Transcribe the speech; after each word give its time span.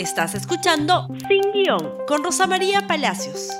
Estás 0.00 0.34
escuchando 0.34 1.08
Sin 1.28 1.52
Guión 1.52 2.06
con 2.06 2.24
Rosa 2.24 2.46
María 2.46 2.86
Palacios. 2.86 3.50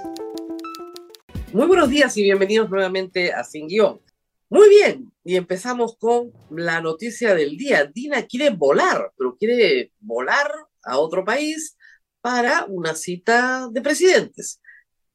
Muy 1.53 1.67
buenos 1.67 1.91
días 1.91 2.17
y 2.17 2.23
bienvenidos 2.23 2.71
nuevamente 2.71 3.31
a 3.31 3.45
Sin 3.45 3.69
Guión. 3.69 4.01
Muy 4.49 4.71
bien, 4.71 5.13
y 5.23 5.37
empezamos 5.37 5.99
con 5.99 6.33
la 6.49 6.81
noticia 6.81 7.35
del 7.35 7.59
día. 7.59 7.85
Dina 7.85 8.23
quiere 8.23 8.49
volar, 8.49 9.13
pero 9.19 9.37
quiere 9.37 9.93
volar 10.01 10.51
a 10.83 10.99
otro 10.99 11.27
país 11.27 11.77
para 12.23 12.65
una 12.69 12.95
cita 12.95 13.69
de 13.71 13.83
presidentes. 13.83 14.63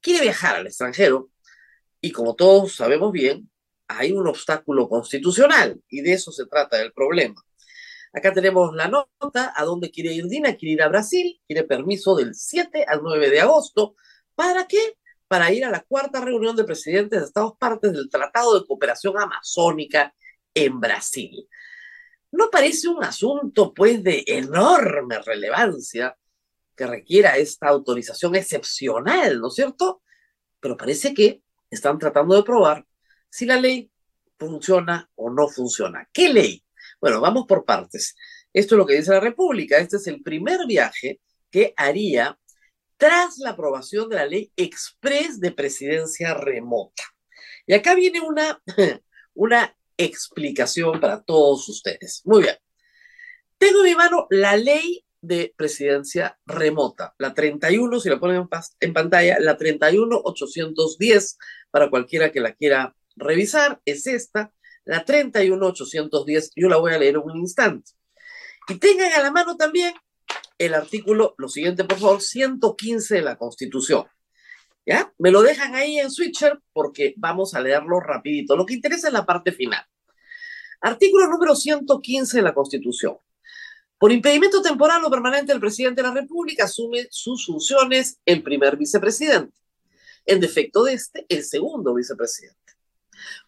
Quiere 0.02 0.22
viajar 0.22 0.58
al 0.58 0.68
extranjero 0.68 1.32
y 2.02 2.12
como 2.12 2.36
todos 2.36 2.76
sabemos 2.76 3.12
bien, 3.12 3.50
hay 3.88 4.12
un 4.12 4.28
obstáculo 4.28 4.88
constitucional 4.88 5.82
y 5.90 6.02
de 6.02 6.14
eso 6.14 6.32
se 6.32 6.46
trata 6.46 6.80
el 6.84 6.94
problema. 6.94 7.44
Acá 8.16 8.34
tenemos 8.34 8.74
la 8.74 8.88
nota 8.88 9.54
a 9.54 9.66
dónde 9.66 9.92
quiere 9.92 10.14
ir 10.14 10.28
Dina, 10.28 10.56
quiere 10.56 10.76
ir 10.76 10.82
a 10.82 10.88
Brasil, 10.88 11.38
quiere 11.46 11.66
permiso 11.66 12.16
del 12.16 12.34
7 12.34 12.86
al 12.88 13.02
9 13.04 13.30
de 13.30 13.42
agosto. 13.42 13.98
¿Para 14.36 14.66
qué? 14.68 14.98
Para 15.28 15.52
ir 15.52 15.66
a 15.66 15.70
la 15.70 15.82
cuarta 15.82 16.22
reunión 16.22 16.56
de 16.56 16.64
presidentes 16.64 17.20
de 17.20 17.26
Estados 17.26 17.58
partes 17.60 17.92
del 17.92 18.10
Tratado 18.10 18.58
de 18.58 18.66
Cooperación 18.66 19.20
Amazónica 19.20 20.16
en 20.54 20.80
Brasil. 20.80 21.46
No 22.32 22.50
parece 22.50 22.88
un 22.88 23.04
asunto, 23.04 23.74
pues, 23.74 24.02
de 24.02 24.24
enorme 24.28 25.20
relevancia 25.20 26.18
que 26.74 26.88
requiera 26.88 27.36
esta 27.36 27.68
autorización 27.68 28.36
excepcional, 28.36 29.42
¿no 29.42 29.50
es 29.50 29.56
cierto? 29.56 30.02
Pero 30.62 30.78
parece 30.78 31.14
que 31.14 31.44
están 31.70 32.00
tratando 32.00 32.34
de 32.34 32.44
probar 32.44 32.86
si 33.30 33.46
la 33.46 33.58
ley 33.60 33.92
funciona 34.40 35.10
o 35.16 35.30
no 35.30 35.50
funciona. 35.50 36.08
¿Qué 36.14 36.30
ley? 36.30 36.65
Bueno, 37.02 37.22
vamos 37.22 37.46
por 37.48 37.66
partes. 37.66 38.16
Esto 38.54 38.76
es 38.76 38.78
lo 38.78 38.86
que 38.86 38.96
dice 38.96 39.12
la 39.12 39.20
República. 39.20 39.78
Este 39.78 39.98
es 39.98 40.08
el 40.08 40.22
primer 40.22 40.66
viaje 40.68 41.20
que 41.52 41.74
haría 41.78 42.38
tras 42.98 43.38
la 43.38 43.52
aprobación 43.52 44.10
de 44.10 44.16
la 44.16 44.26
ley 44.26 44.52
express 44.56 45.40
de 45.40 45.52
presidencia 45.52 46.34
remota. 46.34 47.04
Y 47.68 47.74
acá 47.74 47.96
viene 47.96 48.22
una, 48.22 48.62
una 49.34 49.76
explicación 49.98 51.00
para 51.00 51.22
todos 51.24 51.68
ustedes. 51.68 52.22
Muy 52.26 52.44
bien. 52.44 52.56
Tengo 53.58 53.80
en 53.80 53.86
mi 53.86 53.96
mano 53.96 54.28
la 54.30 54.56
ley 54.58 55.06
de 55.22 55.54
presidencia 55.58 56.38
remota, 56.46 57.16
la 57.18 57.34
31, 57.34 58.00
si 58.00 58.10
la 58.10 58.20
ponen 58.20 58.48
en 58.80 58.94
pantalla, 58.94 59.40
la 59.40 59.58
31810, 59.58 61.38
para 61.72 61.90
cualquiera 61.90 62.32
que 62.32 62.42
la 62.42 62.54
quiera 62.54 62.96
revisar, 63.16 63.82
es 63.86 64.06
esta 64.08 64.54
la 64.86 65.04
31810, 65.04 66.52
yo 66.56 66.70
la 66.70 66.78
voy 66.78 66.94
a 66.94 66.98
leer 66.98 67.16
en 67.16 67.22
un 67.22 67.38
instante. 67.38 67.92
Y 68.68 68.76
tengan 68.76 69.12
a 69.14 69.22
la 69.22 69.32
mano 69.32 69.58
también 69.58 69.94
el 70.58 70.74
artículo, 70.74 71.36
lo 71.38 71.50
siguiente 71.50 71.84
por 71.84 72.00
favor, 72.00 72.22
115 72.22 73.16
de 73.16 73.22
la 73.22 73.38
Constitución. 73.38 74.06
¿Ya? 74.86 75.12
Me 75.18 75.32
lo 75.32 75.42
dejan 75.42 75.74
ahí 75.74 75.98
en 75.98 76.12
Switcher 76.12 76.60
porque 76.72 77.16
vamos 77.18 77.56
a 77.56 77.60
leerlo 77.60 78.00
rapidito. 78.00 78.56
Lo 78.56 78.66
que 78.68 78.76
interesa 78.76 79.08
es 79.08 79.14
la 79.14 79.26
parte 79.26 79.52
final. 79.52 79.84
Artículo 80.82 81.28
número 81.28 81.56
115 81.56 82.38
de 82.38 82.44
la 82.44 82.54
Constitución. 82.54 83.18
Por 83.98 84.12
impedimento 84.12 84.62
temporal 84.62 85.04
o 85.04 85.10
permanente, 85.10 85.54
el 85.54 85.60
presidente 85.60 86.04
de 86.04 86.08
la 86.10 86.14
República 86.14 86.66
asume 86.66 87.08
sus 87.10 87.48
funciones 87.48 88.20
el 88.26 88.44
primer 88.44 88.78
vicepresidente. 88.78 89.58
En 90.26 90.40
defecto 90.40 90.84
de 90.84 90.94
este, 90.94 91.26
el 91.30 91.44
segundo 91.44 91.96
vicepresidente. 91.96 92.65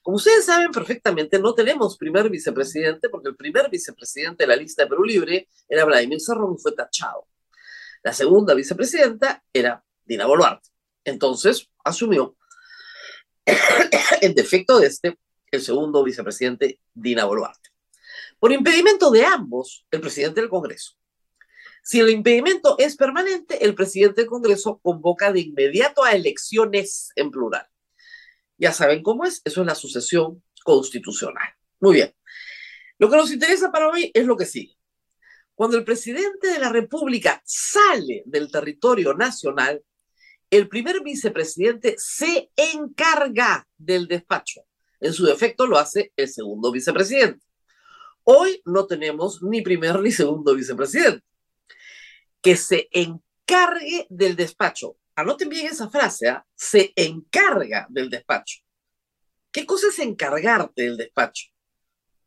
Como 0.02 0.18
ustedes 0.18 0.46
saben 0.46 0.72
perfectamente, 0.72 1.40
no 1.40 1.54
tenemos 1.54 1.98
primer 1.98 2.30
vicepresidente 2.30 3.10
porque 3.10 3.30
el 3.30 3.36
primer 3.36 3.70
vicepresidente 3.70 4.44
de 4.44 4.48
la 4.48 4.56
lista 4.56 4.84
de 4.84 4.90
Perú 4.90 5.04
Libre 5.04 5.50
era 5.68 5.86
Vladimir 5.86 6.20
Serrón 6.20 6.56
y 6.58 6.62
fue 6.62 6.72
tachado. 6.72 7.28
La 8.04 8.14
segunda 8.14 8.54
vicepresidenta 8.54 9.44
era 9.52 9.84
Dina 10.06 10.26
Boluarte. 10.26 10.70
Entonces 11.04 11.70
asumió, 11.84 12.38
en 14.22 14.34
defecto 14.34 14.80
de 14.80 14.88
este, 14.88 15.18
el 15.52 15.62
segundo 15.62 16.04
vicepresidente 16.04 16.80
Dina 16.94 17.26
Boluarte. 17.26 17.70
Por 18.40 18.52
impedimento 18.52 19.10
de 19.10 19.26
ambos, 19.26 19.86
el 19.90 20.02
presidente 20.02 20.42
del 20.42 20.50
Congreso. 20.50 20.94
Si 21.84 22.00
el 22.00 22.10
impedimento 22.10 22.76
es 22.78 22.98
permanente, 22.98 23.64
el 23.64 23.74
presidente 23.74 24.22
del 24.22 24.30
Congreso 24.30 24.80
convoca 24.84 25.32
de 25.32 25.40
inmediato 25.40 26.04
a 26.04 26.12
elecciones 26.12 27.12
en 27.16 27.32
plural. 27.32 27.66
Ya 28.58 28.74
saben 28.74 29.04
cómo 29.04 29.26
es, 29.26 29.42
eso 29.46 29.62
es 29.62 29.68
la 29.68 29.76
sucesión 29.76 30.44
constitucional. 30.64 31.48
Muy 31.80 31.96
bien. 31.96 32.14
Lo 32.98 33.10
que 33.10 33.18
nos 33.18 33.32
interesa 33.32 33.72
para 33.72 33.90
hoy 33.90 34.12
es 34.14 34.26
lo 34.26 34.36
que 34.36 34.46
sigue. 34.46 34.76
Cuando 35.54 35.78
el 35.78 35.84
presidente 35.84 36.48
de 36.48 36.60
la 36.60 36.70
República 36.70 37.42
sale 37.46 38.24
del 38.26 38.52
territorio 38.52 39.14
nacional, 39.14 39.84
el 40.50 40.68
primer 40.68 41.02
vicepresidente 41.04 41.96
se 41.98 42.52
encarga 42.56 43.68
del 43.78 44.08
despacho. 44.08 44.62
En 45.00 45.14
su 45.14 45.26
defecto 45.26 45.68
lo 45.68 45.78
hace 45.78 46.12
el 46.16 46.30
segundo 46.30 46.72
vicepresidente. 46.72 47.46
Hoy 48.24 48.62
no 48.66 48.88
tenemos 48.88 49.42
ni 49.44 49.62
primer 49.62 50.00
ni 50.00 50.12
segundo 50.12 50.56
vicepresidente. 50.56 51.24
Que 52.42 52.56
se 52.56 52.88
encargue 52.92 54.08
del 54.10 54.36
despacho 54.36 54.98
anoten 55.18 55.50
bien 55.50 55.66
esa 55.66 55.90
frase, 55.90 56.30
¿ah? 56.30 56.46
se 56.56 56.94
encarga 56.96 57.88
del 57.90 58.10
despacho. 58.10 58.60
¿Qué 59.52 59.66
cosa 59.66 59.88
es 59.88 59.98
encargarte 60.00 60.84
del 60.84 60.96
despacho? 60.96 61.48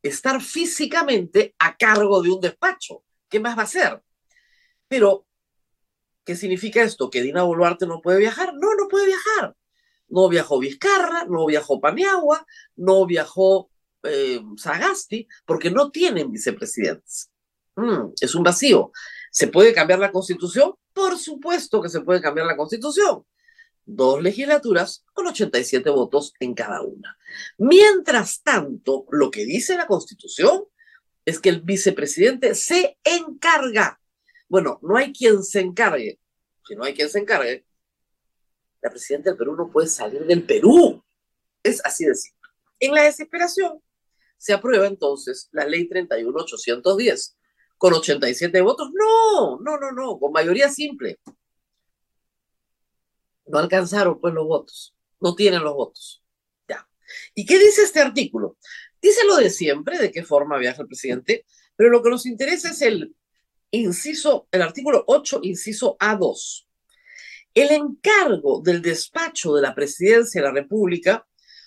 Estar 0.03 0.43
físicamente 0.43 1.55
a 1.59 1.77
cargo 1.77 2.21
de 2.21 2.31
un 2.31 2.41
despacho. 2.41 3.05
¿Qué 3.29 3.39
más 3.39 3.57
va 3.57 3.63
a 3.63 3.65
hacer? 3.65 4.03
Pero, 4.89 5.25
¿qué 6.25 6.35
significa 6.35 6.83
esto? 6.83 7.11
¿Que 7.11 7.23
Dina 7.23 7.45
Boluarte 7.45 7.87
no 7.87 8.01
puede 8.01 8.19
viajar? 8.19 8.55
No, 8.55 8.75
no 8.75 8.89
puede 8.89 9.07
viajar. 9.07 9.55
No 10.09 10.29
viajó 10.29 10.59
Vizcarra, 10.59 11.27
no 11.27 11.47
viajó 11.47 11.81
Paniagua, 11.81 12.45
no 12.75 13.07
viajó 13.07 13.71
eh, 14.03 14.41
Sagasti, 14.57 15.29
porque 15.47 15.71
no 15.71 15.93
tienen 15.93 16.33
vicepresidentes. 16.33 17.31
Mm, 17.77 18.15
es 18.21 18.35
un 18.35 18.43
vacío. 18.43 18.91
¿Se 19.31 19.47
puede 19.47 19.73
cambiar 19.73 19.99
la 20.01 20.13
constitución? 20.13 20.75
Por 20.93 21.17
supuesto 21.19 21.81
que 21.81 21.89
se 21.89 22.01
puede 22.01 22.21
cambiar 22.21 22.47
la 22.47 22.57
constitución. 22.57 23.25
Dos 23.87 24.23
legislaturas 24.23 25.05
con 25.13 25.27
87 25.27 25.89
votos 25.91 26.35
en 26.41 26.55
cada 26.55 26.83
una. 26.83 27.17
Mientras 27.59 28.43
tanto, 28.43 29.07
lo 29.11 29.31
que 29.31 29.45
dice 29.45 29.77
la 29.77 29.87
constitución 29.87 30.65
es 31.25 31.39
que 31.39 31.49
el 31.49 31.63
vicepresidente 31.63 32.55
se 32.55 32.99
encarga. 33.05 34.01
Bueno, 34.49 34.79
no 34.83 34.97
hay 34.97 35.13
quien 35.13 35.43
se 35.43 35.61
encargue. 35.61 36.19
Si 36.67 36.75
no 36.75 36.85
hay 36.85 36.95
quien 36.95 37.09
se 37.09 37.21
encargue, 37.21 37.65
la 38.83 38.91
presidenta 38.91 39.31
del 39.31 39.39
Perú 39.39 39.55
no 39.57 39.71
puede 39.71 39.89
salir 39.89 40.25
del 40.25 40.45
Perú. 40.45 41.03
Es 41.63 41.85
así 41.85 42.05
de 42.05 42.15
simple. 42.15 42.49
En 42.81 42.95
la 42.95 43.03
desesperación 43.03 43.81
se 44.39 44.55
aprueba 44.55 44.87
entonces 44.87 45.49
la 45.53 45.67
ley 45.67 45.87
31810, 45.87 47.37
con 47.81 47.95
87 47.95 48.61
votos. 48.61 48.91
No, 48.93 49.59
no, 49.59 49.79
no, 49.79 49.91
no, 49.91 50.19
con 50.19 50.33
mayoría 50.33 50.69
simple. 50.69 51.19
No 53.47 53.59
alcanzaron 53.59 54.21
pues 54.21 54.35
los 54.35 54.47
votos, 54.47 54.95
no 55.19 55.35
tienen 55.35 55.65
los 55.65 55.73
votos. 55.73 56.23
Ya. 56.69 56.87
¿Y 57.35 57.47
qué 57.47 57.59
dice 57.59 57.85
este 57.85 58.01
artículo? 58.01 58.59
Dice 59.01 59.25
lo 59.27 59.37
de 59.37 59.49
siempre, 59.49 59.97
de 59.97 60.13
qué 60.13 60.23
forma 60.23 60.59
viaja 60.59 60.83
el 60.83 60.89
presidente, 60.89 61.47
pero 61.75 61.89
lo 61.89 62.03
que 62.03 62.11
nos 62.11 62.27
interesa 62.27 62.69
es 62.69 62.83
el 62.83 63.17
inciso, 63.71 64.47
el 64.53 64.61
artículo 64.61 65.03
8, 65.07 65.41
inciso 65.45 65.97
A2. 65.97 66.67
El 67.55 67.71
encargo 67.71 68.61
del 68.63 68.83
despacho 68.83 69.55
de 69.55 69.63
la 69.63 69.75
presidencia 69.75 70.43
de 70.43 70.49
la 70.49 70.53
República 70.53 71.27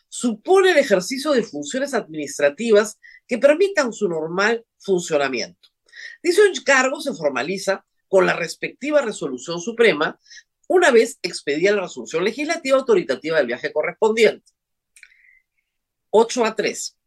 supone 0.09 0.73
el 0.73 0.77
ejercicio 0.77 1.31
de 1.31 1.41
funciones 1.41 1.95
administrativas 1.95 2.99
que 3.25 3.39
permitan 3.39 3.91
su 3.91 4.07
normal 4.07 4.63
funcionamiento. 4.77 5.72
Dicho 6.23 6.41
encargo 6.45 7.01
se 7.01 7.13
formaliza 7.13 7.85
con 8.07 8.25
la 8.25 8.33
respectiva 8.33 9.01
resolución 9.01 9.59
suprema 9.59 10.17
una 10.69 10.89
vez 10.89 11.19
expedida 11.21 11.75
la 11.75 11.81
resolución 11.81 12.23
legislativa 12.23 12.77
autoritativa 12.77 13.37
del 13.37 13.47
viaje 13.47 13.73
correspondiente. 13.73 14.49
8 16.09 16.45
a 16.45 16.55
3. 16.55 16.97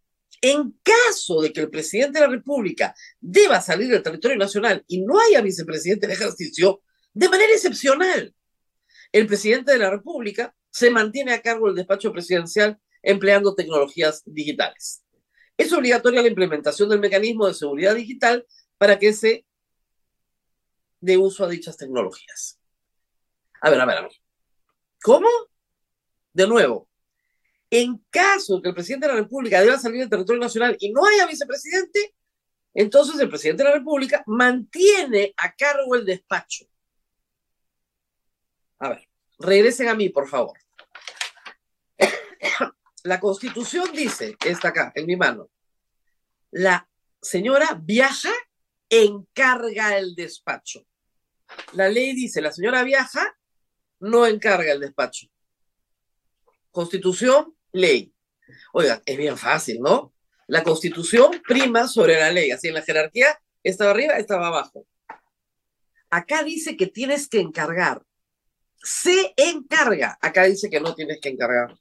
En 0.42 0.78
caso 0.82 1.40
de 1.40 1.52
que 1.52 1.62
el 1.62 1.70
presidente 1.70 2.18
de 2.18 2.26
la 2.26 2.32
República 2.32 2.94
deba 3.18 3.60
salir 3.62 3.88
del 3.88 4.02
territorio 4.02 4.36
nacional 4.36 4.84
y 4.86 5.00
no 5.00 5.18
haya 5.18 5.40
vicepresidente 5.40 6.06
en 6.06 6.12
ejercicio, 6.12 6.82
de 7.14 7.28
manera 7.30 7.52
excepcional, 7.54 8.34
el 9.12 9.26
presidente 9.26 9.72
de 9.72 9.78
la 9.78 9.90
República 9.90 10.54
se 10.70 10.90
mantiene 10.90 11.32
a 11.32 11.40
cargo 11.40 11.66
del 11.66 11.76
despacho 11.76 12.12
presidencial 12.12 12.78
empleando 13.02 13.54
tecnologías 13.54 14.22
digitales. 14.26 15.02
Es 15.56 15.72
obligatoria 15.72 16.20
la 16.20 16.28
implementación 16.28 16.90
del 16.90 17.00
mecanismo 17.00 17.46
de 17.46 17.54
seguridad 17.54 17.94
digital 17.94 18.44
para 18.78 18.98
que 18.98 19.12
se 19.12 19.46
dé 21.00 21.16
uso 21.16 21.44
a 21.44 21.48
dichas 21.48 21.76
tecnologías. 21.76 22.58
A 23.60 23.70
ver, 23.70 23.80
a 23.80 23.86
ver, 23.86 23.98
a 23.98 24.02
ver. 24.02 24.12
¿Cómo? 25.02 25.28
De 26.32 26.46
nuevo, 26.46 26.88
en 27.70 28.04
caso 28.10 28.60
que 28.60 28.68
el 28.68 28.74
presidente 28.74 29.06
de 29.06 29.14
la 29.14 29.20
República 29.20 29.60
deba 29.60 29.78
salir 29.78 30.00
del 30.00 30.10
territorio 30.10 30.40
nacional 30.40 30.76
y 30.78 30.92
no 30.92 31.04
haya 31.06 31.26
vicepresidente, 31.26 32.14
Entonces 32.74 33.18
el 33.18 33.30
presidente 33.30 33.62
de 33.62 33.70
la 33.70 33.76
República 33.76 34.22
mantiene 34.26 35.32
a 35.38 35.54
cargo 35.54 35.94
el 35.94 36.04
despacho. 36.04 36.66
A 38.78 38.90
ver, 38.90 39.08
regresen 39.38 39.88
a 39.88 39.94
mí, 39.94 40.10
por 40.10 40.28
favor. 40.28 40.58
La 43.04 43.18
constitución 43.18 43.90
dice, 43.92 44.36
está 44.44 44.68
acá, 44.68 44.92
en 44.94 45.06
mi 45.06 45.16
mano, 45.16 45.48
la 46.50 46.88
señora 47.22 47.80
viaja, 47.80 48.32
encarga 48.88 49.96
el 49.96 50.14
despacho. 50.14 50.86
La 51.72 51.88
ley 51.88 52.14
dice, 52.14 52.40
la 52.40 52.52
señora 52.52 52.82
viaja, 52.82 53.36
no 54.00 54.26
encarga 54.26 54.72
el 54.72 54.80
despacho. 54.80 55.26
Constitución, 56.70 57.56
ley. 57.72 58.12
Oiga, 58.72 59.02
es 59.04 59.16
bien 59.16 59.36
fácil, 59.36 59.80
¿no? 59.80 60.12
La 60.48 60.62
constitución 60.62 61.42
prima 61.46 61.88
sobre 61.88 62.16
la 62.16 62.30
ley, 62.30 62.50
así 62.50 62.68
en 62.68 62.74
la 62.74 62.82
jerarquía 62.82 63.40
estaba 63.62 63.90
arriba, 63.90 64.16
estaba 64.16 64.48
abajo. 64.48 64.86
Acá 66.10 66.44
dice 66.44 66.76
que 66.76 66.86
tienes 66.86 67.28
que 67.28 67.40
encargar. 67.40 68.02
Se 68.76 69.34
encarga. 69.36 70.16
Acá 70.20 70.44
dice 70.44 70.70
que 70.70 70.80
no 70.80 70.94
tienes 70.94 71.20
que 71.20 71.30
encargar. 71.30 71.76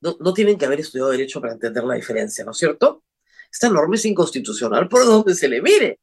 No, 0.00 0.16
no 0.18 0.32
tienen 0.32 0.56
que 0.56 0.64
haber 0.64 0.80
estudiado 0.80 1.10
derecho 1.10 1.40
para 1.40 1.52
entender 1.52 1.84
la 1.84 1.94
diferencia, 1.94 2.44
¿no 2.44 2.52
es 2.52 2.56
cierto? 2.56 3.04
Esta 3.52 3.68
norma 3.68 3.96
es 3.96 4.04
inconstitucional 4.04 4.88
por 4.88 5.04
donde 5.04 5.34
se 5.34 5.48
le 5.48 5.60
mire. 5.60 6.00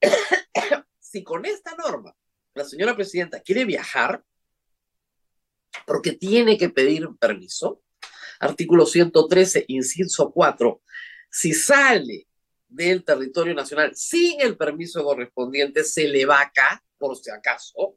si 1.00 1.24
con 1.24 1.44
esta 1.44 1.74
norma 1.76 2.14
la 2.54 2.64
señora 2.64 2.94
presidenta 2.94 3.40
quiere 3.40 3.64
viajar, 3.64 4.24
porque 5.86 6.12
tiene 6.12 6.56
que 6.56 6.70
pedir 6.70 7.08
permiso, 7.18 7.82
artículo 8.40 8.86
113, 8.86 9.64
inciso 9.68 10.30
4, 10.32 10.80
si 11.30 11.52
sale 11.52 12.26
del 12.68 13.04
territorio 13.04 13.54
nacional 13.54 13.94
sin 13.94 14.40
el 14.40 14.56
permiso 14.56 15.04
correspondiente, 15.04 15.84
se 15.84 16.08
le 16.08 16.24
va 16.24 16.40
acá, 16.40 16.82
por 16.98 17.16
si 17.16 17.30
acaso. 17.30 17.96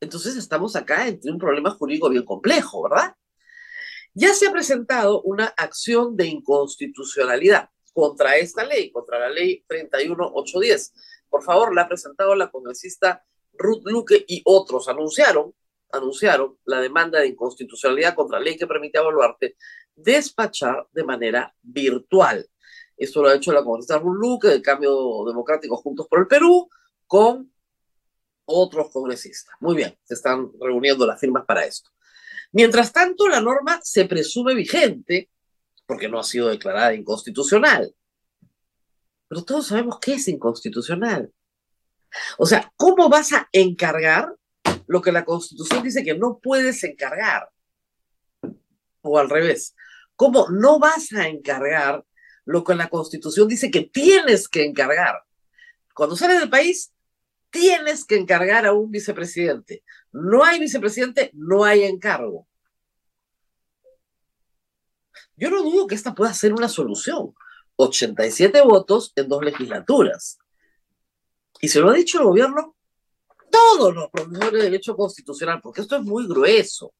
Entonces 0.00 0.36
estamos 0.36 0.76
acá 0.76 1.06
entre 1.06 1.30
un 1.30 1.38
problema 1.38 1.70
jurídico 1.70 2.10
bien 2.10 2.24
complejo, 2.24 2.82
¿verdad? 2.82 3.14
Ya 4.14 4.32
se 4.32 4.46
ha 4.46 4.52
presentado 4.52 5.22
una 5.22 5.46
acción 5.46 6.16
de 6.16 6.26
inconstitucionalidad 6.26 7.68
contra 7.92 8.36
esta 8.36 8.64
ley, 8.64 8.90
contra 8.90 9.18
la 9.18 9.28
ley 9.28 9.64
31810. 9.66 10.92
Por 11.28 11.42
favor, 11.42 11.74
la 11.74 11.82
ha 11.82 11.88
presentado 11.88 12.34
la 12.34 12.50
congresista 12.50 13.24
Ruth 13.52 13.82
Luque 13.84 14.24
y 14.26 14.42
otros. 14.44 14.88
Anunciaron 14.88 15.54
anunciaron 15.96 16.58
la 16.64 16.80
demanda 16.80 17.20
de 17.20 17.28
inconstitucionalidad 17.28 18.14
contra 18.14 18.38
la 18.38 18.44
ley 18.44 18.56
que 18.56 18.66
permite 18.66 18.98
a 18.98 19.02
Boluarte 19.02 19.56
despachar 19.94 20.86
de 20.92 21.04
manera 21.04 21.54
virtual. 21.62 22.48
Esto 22.96 23.22
lo 23.22 23.28
ha 23.28 23.34
hecho 23.34 23.52
la 23.52 23.64
congresista 23.64 24.00
Luque 24.00 24.48
del 24.48 24.62
Cambio 24.62 25.24
Democrático 25.26 25.76
Juntos 25.76 26.06
por 26.08 26.20
el 26.20 26.26
Perú 26.26 26.68
con 27.06 27.52
otros 28.44 28.90
congresistas. 28.90 29.54
Muy 29.60 29.76
bien, 29.76 29.96
se 30.04 30.14
están 30.14 30.50
reuniendo 30.60 31.06
las 31.06 31.20
firmas 31.20 31.44
para 31.44 31.64
esto. 31.64 31.90
Mientras 32.52 32.92
tanto, 32.92 33.28
la 33.28 33.40
norma 33.40 33.80
se 33.82 34.04
presume 34.04 34.54
vigente 34.54 35.30
porque 35.86 36.08
no 36.08 36.18
ha 36.18 36.24
sido 36.24 36.48
declarada 36.48 36.94
inconstitucional. 36.94 37.94
Pero 39.28 39.44
todos 39.44 39.66
sabemos 39.66 39.98
que 39.98 40.14
es 40.14 40.28
inconstitucional. 40.28 41.32
O 42.38 42.46
sea, 42.46 42.72
¿cómo 42.76 43.08
vas 43.08 43.32
a 43.32 43.48
encargar 43.50 44.34
lo 44.86 45.02
que 45.02 45.12
la 45.12 45.24
Constitución 45.24 45.82
dice 45.82 46.04
que 46.04 46.16
no 46.16 46.38
puedes 46.42 46.82
encargar. 46.84 47.50
O 49.02 49.18
al 49.18 49.28
revés, 49.28 49.74
¿cómo 50.16 50.48
no 50.50 50.78
vas 50.78 51.12
a 51.12 51.28
encargar 51.28 52.04
lo 52.44 52.64
que 52.64 52.74
la 52.74 52.88
Constitución 52.88 53.48
dice 53.48 53.70
que 53.70 53.82
tienes 53.82 54.48
que 54.48 54.64
encargar? 54.64 55.22
Cuando 55.94 56.16
sales 56.16 56.40
del 56.40 56.50
país, 56.50 56.92
tienes 57.54 58.04
que 58.04 58.16
encargar 58.16 58.66
a 58.66 58.72
un 58.72 58.90
vicepresidente. 58.90 59.84
No 60.10 60.42
hay 60.42 60.58
vicepresidente, 60.58 61.30
no 61.34 61.62
hay 61.62 61.84
encargo. 61.84 62.48
Yo 65.36 65.50
no 65.50 65.62
dudo 65.62 65.86
que 65.86 65.94
esta 65.94 66.16
pueda 66.16 66.34
ser 66.34 66.52
una 66.52 66.68
solución. 66.68 67.32
87 67.76 68.60
votos 68.62 69.12
en 69.14 69.28
dos 69.28 69.44
legislaturas. 69.44 70.38
Y 71.60 71.68
se 71.68 71.78
lo 71.78 71.90
ha 71.90 71.94
dicho 71.94 72.18
el 72.18 72.24
gobierno 72.24 72.74
todos 73.50 73.94
los 73.94 74.10
profesores 74.10 74.52
de 74.52 74.62
derecho 74.62 74.96
constitucional, 74.96 75.60
porque 75.62 75.80
esto 75.80 75.94
es 75.94 76.02
muy 76.02 76.26
grueso. 76.26 76.92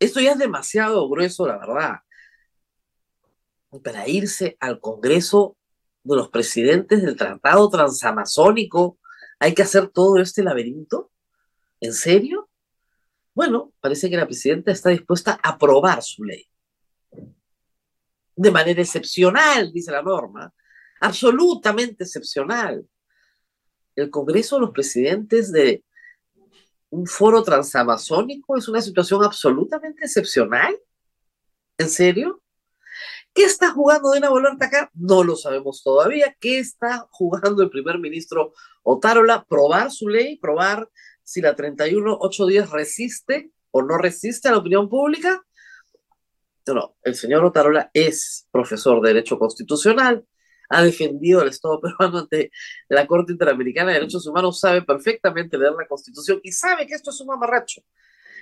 Esto 0.00 0.18
ya 0.18 0.32
es 0.32 0.38
demasiado 0.38 1.08
grueso, 1.08 1.46
la 1.46 1.56
verdad. 1.56 2.00
Para 3.84 4.08
irse 4.08 4.56
al 4.58 4.80
Congreso 4.80 5.56
de 6.02 6.16
los 6.16 6.30
presidentes 6.30 7.00
del 7.00 7.14
Tratado 7.14 7.70
Transamazónico, 7.70 8.98
hay 9.38 9.54
que 9.54 9.62
hacer 9.62 9.88
todo 9.88 10.18
este 10.18 10.42
laberinto. 10.42 11.10
¿En 11.80 11.92
serio? 11.92 12.48
Bueno, 13.34 13.72
parece 13.80 14.08
que 14.08 14.16
la 14.16 14.26
presidenta 14.26 14.72
está 14.72 14.90
dispuesta 14.90 15.38
a 15.42 15.50
aprobar 15.50 16.02
su 16.02 16.24
ley. 16.24 16.48
De 18.36 18.50
manera 18.50 18.80
excepcional, 18.80 19.72
dice 19.72 19.92
la 19.92 20.02
norma. 20.02 20.52
Absolutamente 21.00 22.04
excepcional 22.04 22.86
el 23.96 24.10
Congreso 24.10 24.56
de 24.56 24.62
los 24.62 24.70
Presidentes 24.70 25.52
de 25.52 25.84
un 26.90 27.06
foro 27.06 27.42
transamazónico 27.42 28.56
es 28.56 28.68
una 28.68 28.80
situación 28.80 29.24
absolutamente 29.24 30.04
excepcional. 30.04 30.76
¿En 31.78 31.88
serio? 31.88 32.42
¿Qué 33.34 33.42
está 33.42 33.72
jugando 33.72 34.12
Dina 34.12 34.30
Boluarte 34.30 34.64
acá? 34.64 34.90
No 34.94 35.24
lo 35.24 35.34
sabemos 35.34 35.82
todavía. 35.82 36.36
¿Qué 36.38 36.60
está 36.60 37.08
jugando 37.10 37.64
el 37.64 37.70
primer 37.70 37.98
ministro 37.98 38.54
Otárola? 38.84 39.44
Probar 39.44 39.90
su 39.90 40.08
ley, 40.08 40.38
probar 40.38 40.88
si 41.24 41.40
la 41.40 41.56
31.810 41.56 42.70
resiste 42.70 43.50
o 43.72 43.82
no 43.82 43.98
resiste 43.98 44.48
a 44.48 44.52
la 44.52 44.58
opinión 44.58 44.88
pública. 44.88 45.42
No, 46.66 46.96
el 47.02 47.16
señor 47.16 47.44
Otárola 47.44 47.90
es 47.92 48.46
profesor 48.52 49.02
de 49.02 49.08
Derecho 49.08 49.38
Constitucional, 49.38 50.24
ha 50.70 50.82
defendido 50.82 51.40
al 51.40 51.48
Estado 51.48 51.80
peruano 51.80 52.20
ante 52.20 52.52
la 52.88 53.06
Corte 53.06 53.32
Interamericana 53.32 53.88
de 53.88 53.98
Derechos 53.98 54.26
Humanos, 54.26 54.60
sabe 54.60 54.82
perfectamente 54.82 55.58
leer 55.58 55.72
la 55.72 55.86
Constitución 55.86 56.40
y 56.42 56.52
sabe 56.52 56.86
que 56.86 56.94
esto 56.94 57.10
es 57.10 57.20
un 57.20 57.26
mamarracho, 57.26 57.82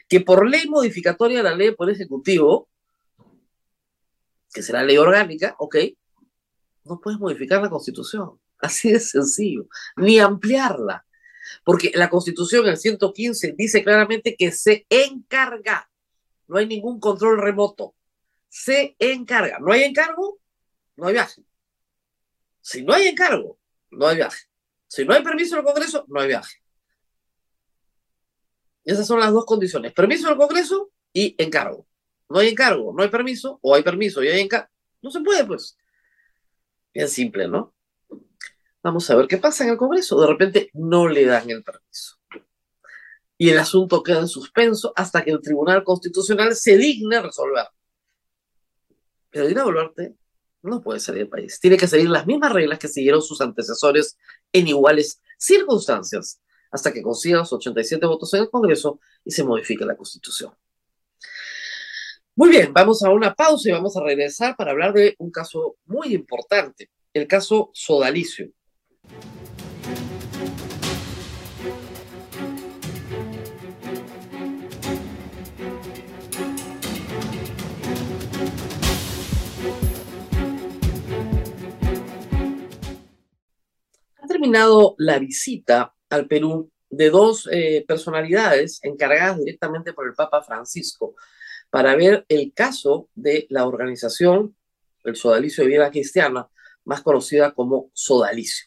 que 0.08 0.20
por 0.20 0.48
ley 0.48 0.68
modificatoria 0.68 1.38
de 1.38 1.44
la 1.44 1.56
ley 1.56 1.74
por 1.74 1.90
Ejecutivo, 1.90 2.68
que 4.52 4.62
será 4.62 4.82
ley 4.84 4.98
orgánica, 4.98 5.54
ok, 5.58 5.76
no 6.84 7.00
puedes 7.00 7.18
modificar 7.18 7.62
la 7.62 7.70
Constitución. 7.70 8.40
Así 8.58 8.92
de 8.92 9.00
sencillo, 9.00 9.66
ni 9.96 10.18
ampliarla. 10.18 11.04
Porque 11.64 11.90
la 11.94 12.08
Constitución, 12.08 12.66
el 12.66 12.76
115, 12.76 13.54
dice 13.56 13.82
claramente 13.82 14.36
que 14.36 14.52
se 14.52 14.86
encarga. 14.88 15.90
No 16.46 16.58
hay 16.58 16.66
ningún 16.66 17.00
control 17.00 17.40
remoto. 17.40 17.94
Se 18.48 18.94
encarga. 18.98 19.58
No 19.58 19.72
hay 19.72 19.82
encargo, 19.82 20.38
no 20.96 21.06
hay 21.06 21.14
viaje. 21.14 21.42
Si 22.60 22.82
no 22.84 22.92
hay 22.92 23.08
encargo, 23.08 23.58
no 23.90 24.06
hay 24.06 24.16
viaje. 24.16 24.44
Si 24.86 25.04
no 25.04 25.14
hay 25.14 25.22
permiso 25.22 25.56
del 25.56 25.64
Congreso, 25.64 26.04
no 26.08 26.20
hay 26.20 26.28
viaje. 26.28 26.62
Esas 28.84 29.06
son 29.06 29.20
las 29.20 29.32
dos 29.32 29.44
condiciones. 29.46 29.92
Permiso 29.92 30.28
del 30.28 30.36
Congreso 30.36 30.90
y 31.12 31.34
encargo. 31.42 31.86
No 32.32 32.38
hay 32.38 32.48
encargo, 32.48 32.92
no 32.96 33.02
hay 33.02 33.10
permiso, 33.10 33.58
o 33.62 33.74
hay 33.74 33.82
permiso 33.82 34.22
y 34.22 34.28
hay 34.28 34.40
encargo. 34.40 34.68
No 35.02 35.10
se 35.10 35.20
puede, 35.20 35.44
pues. 35.44 35.76
Bien 36.94 37.08
simple, 37.08 37.46
¿no? 37.46 37.74
Vamos 38.82 39.08
a 39.10 39.16
ver 39.16 39.28
qué 39.28 39.38
pasa 39.38 39.64
en 39.64 39.70
el 39.70 39.76
Congreso. 39.76 40.20
De 40.20 40.26
repente 40.26 40.70
no 40.72 41.08
le 41.08 41.24
dan 41.24 41.48
el 41.50 41.62
permiso. 41.62 42.16
Y 43.38 43.50
el 43.50 43.58
asunto 43.58 44.02
queda 44.02 44.20
en 44.20 44.28
suspenso 44.28 44.92
hasta 44.96 45.22
que 45.22 45.30
el 45.30 45.40
Tribunal 45.40 45.84
Constitucional 45.84 46.54
se 46.56 46.76
digne 46.76 47.20
resolver. 47.20 47.66
Pero 49.30 49.46
Dina 49.46 49.64
Boluarte 49.64 50.16
no 50.62 50.82
puede 50.82 51.00
salir 51.00 51.22
del 51.22 51.28
país. 51.28 51.58
Tiene 51.60 51.76
que 51.76 51.88
seguir 51.88 52.08
las 52.08 52.26
mismas 52.26 52.52
reglas 52.52 52.78
que 52.78 52.88
siguieron 52.88 53.22
sus 53.22 53.40
antecesores 53.40 54.16
en 54.52 54.68
iguales 54.68 55.20
circunstancias 55.38 56.40
hasta 56.70 56.92
que 56.92 57.02
consiga 57.02 57.38
los 57.38 57.52
87 57.52 58.04
votos 58.06 58.32
en 58.34 58.42
el 58.42 58.50
Congreso 58.50 59.00
y 59.24 59.30
se 59.30 59.44
modifique 59.44 59.84
la 59.84 59.96
Constitución. 59.96 60.52
Muy 62.34 62.48
bien, 62.48 62.72
vamos 62.72 63.02
a 63.02 63.10
una 63.10 63.34
pausa 63.34 63.68
y 63.68 63.72
vamos 63.72 63.94
a 63.94 64.02
regresar 64.02 64.56
para 64.56 64.70
hablar 64.70 64.94
de 64.94 65.14
un 65.18 65.30
caso 65.30 65.76
muy 65.84 66.14
importante, 66.14 66.88
el 67.12 67.28
caso 67.28 67.70
Sodalicio. 67.74 68.48
terminado 84.26 84.94
la 84.96 85.18
visita 85.18 85.94
al 86.08 86.26
Perú 86.26 86.70
de 86.88 87.10
dos 87.10 87.46
eh, 87.52 87.84
personalidades 87.86 88.80
encargadas 88.82 89.38
directamente 89.38 89.92
por 89.92 90.06
el 90.06 90.14
Papa 90.14 90.42
Francisco 90.42 91.14
para 91.72 91.96
ver 91.96 92.26
el 92.28 92.52
caso 92.52 93.08
de 93.14 93.46
la 93.48 93.66
organización 93.66 94.54
el 95.04 95.16
sodalicio 95.16 95.64
de 95.64 95.70
vida 95.70 95.90
cristiana, 95.90 96.46
más 96.84 97.00
conocida 97.00 97.52
como 97.52 97.90
sodalicio. 97.94 98.66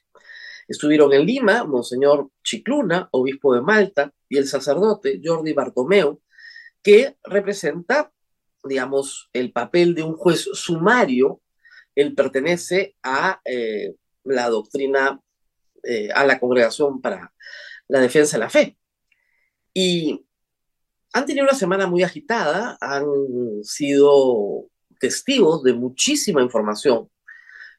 Estuvieron 0.68 1.14
en 1.14 1.24
Lima 1.24 1.64
Monseñor 1.66 2.32
Chicluna, 2.44 3.08
obispo 3.12 3.54
de 3.54 3.62
Malta, 3.62 4.12
y 4.28 4.38
el 4.38 4.48
sacerdote 4.48 5.22
Jordi 5.24 5.54
Bartomeu, 5.54 6.20
que 6.82 7.16
representa, 7.24 8.12
digamos, 8.64 9.30
el 9.34 9.52
papel 9.52 9.94
de 9.94 10.02
un 10.02 10.16
juez 10.16 10.50
sumario. 10.54 11.42
Él 11.94 12.16
pertenece 12.16 12.96
a 13.04 13.40
eh, 13.46 13.94
la 14.24 14.50
doctrina, 14.50 15.22
eh, 15.84 16.10
a 16.12 16.26
la 16.26 16.40
congregación 16.40 17.02
para 17.02 17.32
la 17.88 18.00
defensa 18.00 18.38
de 18.38 18.44
la 18.44 18.50
fe. 18.50 18.80
Y 19.76 20.25
han 21.16 21.26
tenido 21.26 21.46
una 21.46 21.54
semana 21.54 21.88
muy 21.88 22.04
agitada, 22.04 22.78
han 22.82 23.06
sido 23.64 24.68
testigos 25.00 25.64
de 25.64 25.72
muchísima 25.72 26.42
información. 26.42 27.10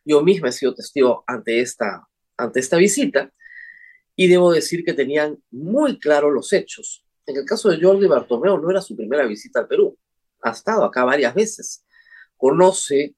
Yo 0.06 0.22
misma 0.22 0.48
he 0.48 0.52
sido 0.52 0.74
testigo 0.74 1.22
ante 1.26 1.60
esta, 1.60 2.08
ante 2.38 2.60
esta 2.60 2.78
visita 2.78 3.30
y 4.14 4.28
debo 4.28 4.52
decir 4.52 4.82
que 4.86 4.94
tenían 4.94 5.36
muy 5.50 5.98
claros 5.98 6.32
los 6.32 6.50
hechos. 6.54 7.04
En 7.26 7.36
el 7.36 7.44
caso 7.44 7.68
de 7.68 7.78
Jordi 7.78 8.06
Bartomeu 8.06 8.56
no 8.56 8.70
era 8.70 8.80
su 8.80 8.96
primera 8.96 9.26
visita 9.26 9.60
al 9.60 9.68
Perú, 9.68 9.98
ha 10.40 10.52
estado 10.52 10.82
acá 10.86 11.04
varias 11.04 11.34
veces, 11.34 11.84
conoce 12.38 13.16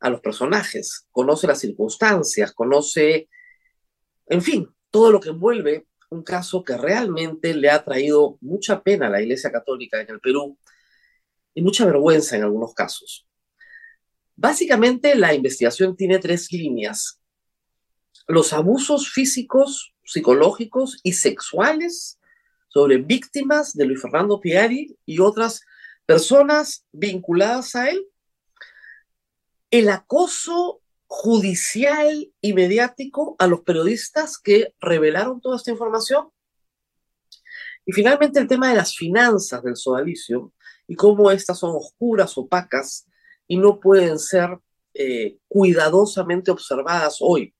a 0.00 0.10
los 0.10 0.20
personajes, 0.20 1.06
conoce 1.10 1.46
las 1.46 1.60
circunstancias, 1.60 2.52
conoce, 2.52 3.30
en 4.26 4.42
fin, 4.42 4.68
todo 4.90 5.10
lo 5.10 5.18
que 5.18 5.30
envuelve 5.30 5.86
un 6.10 6.22
caso 6.24 6.64
que 6.64 6.76
realmente 6.76 7.54
le 7.54 7.70
ha 7.70 7.84
traído 7.84 8.36
mucha 8.40 8.82
pena 8.82 9.06
a 9.06 9.10
la 9.10 9.22
Iglesia 9.22 9.50
Católica 9.50 10.00
en 10.00 10.10
el 10.10 10.20
Perú 10.20 10.58
y 11.54 11.62
mucha 11.62 11.86
vergüenza 11.86 12.36
en 12.36 12.42
algunos 12.42 12.74
casos. 12.74 13.26
Básicamente 14.34 15.14
la 15.14 15.34
investigación 15.34 15.96
tiene 15.96 16.18
tres 16.18 16.52
líneas. 16.52 17.20
Los 18.26 18.52
abusos 18.52 19.10
físicos, 19.10 19.94
psicológicos 20.04 20.98
y 21.04 21.12
sexuales 21.12 22.18
sobre 22.68 22.98
víctimas 22.98 23.74
de 23.74 23.84
Luis 23.84 24.02
Fernando 24.02 24.40
Piari 24.40 24.96
y 25.06 25.20
otras 25.20 25.60
personas 26.06 26.86
vinculadas 26.90 27.76
a 27.76 27.88
él. 27.90 28.04
El 29.70 29.88
acoso 29.88 30.79
judicial 31.12 32.32
y 32.40 32.52
mediático 32.52 33.34
a 33.40 33.48
los 33.48 33.62
periodistas 33.62 34.38
que 34.38 34.76
revelaron 34.80 35.40
toda 35.40 35.56
esta 35.56 35.72
información. 35.72 36.28
Y 37.84 37.90
finalmente 37.90 38.38
el 38.38 38.46
tema 38.46 38.68
de 38.68 38.76
las 38.76 38.94
finanzas 38.94 39.60
del 39.64 39.74
sodalicio 39.74 40.52
y 40.86 40.94
cómo 40.94 41.32
estas 41.32 41.58
son 41.58 41.74
oscuras, 41.74 42.38
opacas 42.38 43.08
y 43.48 43.56
no 43.56 43.80
pueden 43.80 44.20
ser 44.20 44.60
eh, 44.94 45.38
cuidadosamente 45.48 46.52
observadas 46.52 47.16
hoy. 47.18 47.56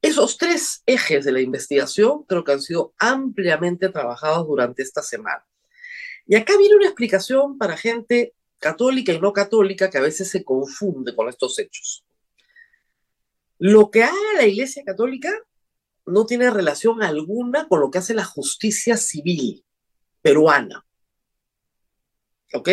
Esos 0.00 0.38
tres 0.38 0.84
ejes 0.86 1.24
de 1.24 1.32
la 1.32 1.40
investigación 1.40 2.22
creo 2.22 2.44
que 2.44 2.52
han 2.52 2.62
sido 2.62 2.94
ampliamente 2.98 3.88
trabajados 3.88 4.46
durante 4.46 4.84
esta 4.84 5.02
semana. 5.02 5.44
Y 6.24 6.36
acá 6.36 6.56
viene 6.56 6.76
una 6.76 6.86
explicación 6.86 7.58
para 7.58 7.76
gente 7.76 8.32
católica 8.66 9.12
y 9.12 9.20
no 9.20 9.32
católica 9.32 9.88
que 9.88 9.98
a 9.98 10.02
veces 10.02 10.28
se 10.28 10.42
confunde 10.42 11.14
con 11.14 11.28
estos 11.28 11.58
hechos. 11.58 12.04
Lo 13.58 13.90
que 13.90 14.02
haga 14.02 14.32
la 14.36 14.44
Iglesia 14.44 14.82
Católica 14.84 15.30
no 16.04 16.26
tiene 16.26 16.50
relación 16.50 17.02
alguna 17.02 17.68
con 17.68 17.80
lo 17.80 17.90
que 17.90 17.98
hace 17.98 18.12
la 18.12 18.24
justicia 18.24 18.96
civil 18.96 19.64
peruana. 20.20 20.84
¿Ok? 22.54 22.68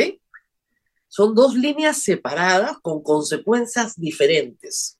Son 1.08 1.36
dos 1.36 1.54
líneas 1.56 1.98
separadas 1.98 2.80
con 2.82 3.04
consecuencias 3.04 3.96
diferentes. 3.96 4.98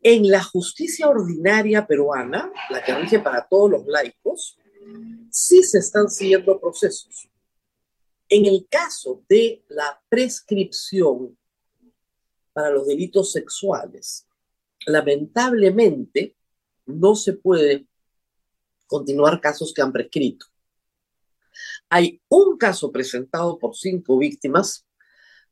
En 0.00 0.30
la 0.30 0.42
justicia 0.42 1.08
ordinaria 1.08 1.86
peruana, 1.86 2.50
la 2.70 2.82
que 2.82 2.94
rige 2.94 3.18
para 3.18 3.46
todos 3.46 3.70
los 3.72 3.86
laicos, 3.86 4.58
sí 5.30 5.62
se 5.62 5.78
están 5.78 6.08
siguiendo 6.08 6.58
procesos. 6.58 7.27
En 8.28 8.44
el 8.44 8.66
caso 8.68 9.24
de 9.28 9.64
la 9.68 10.00
prescripción 10.08 11.36
para 12.52 12.70
los 12.70 12.86
delitos 12.86 13.32
sexuales, 13.32 14.26
lamentablemente 14.86 16.36
no 16.86 17.14
se 17.14 17.34
puede 17.34 17.86
continuar 18.86 19.40
casos 19.40 19.72
que 19.72 19.82
han 19.82 19.92
prescrito. 19.92 20.46
Hay 21.88 22.20
un 22.28 22.56
caso 22.58 22.92
presentado 22.92 23.58
por 23.58 23.76
cinco 23.76 24.18
víctimas 24.18 24.86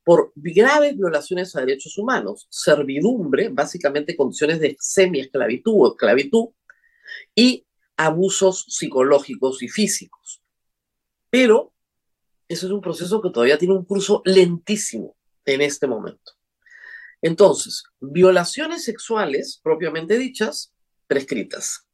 por 0.04 0.32
graves 0.36 0.96
violaciones 0.96 1.56
a 1.56 1.60
derechos 1.60 1.98
humanos, 1.98 2.46
servidumbre, 2.48 3.48
básicamente 3.48 4.16
condiciones 4.16 4.60
de 4.60 4.76
semi-esclavitud 4.78 5.74
o 5.76 5.88
esclavitud, 5.88 6.48
y 7.34 7.66
abusos 7.96 8.66
psicológicos 8.68 9.62
y 9.62 9.68
físicos. 9.68 10.42
Pero 11.28 11.72
eso 12.48 12.66
es 12.66 12.72
un 12.72 12.80
proceso 12.80 13.20
que 13.20 13.30
todavía 13.30 13.58
tiene 13.58 13.74
un 13.74 13.84
curso 13.84 14.22
lentísimo 14.24 15.16
en 15.44 15.60
este 15.60 15.86
momento. 15.86 16.32
Entonces, 17.22 17.84
violaciones 18.00 18.84
sexuales 18.84 19.60
propiamente 19.62 20.18
dichas, 20.18 20.72
prescritas. 21.06 21.86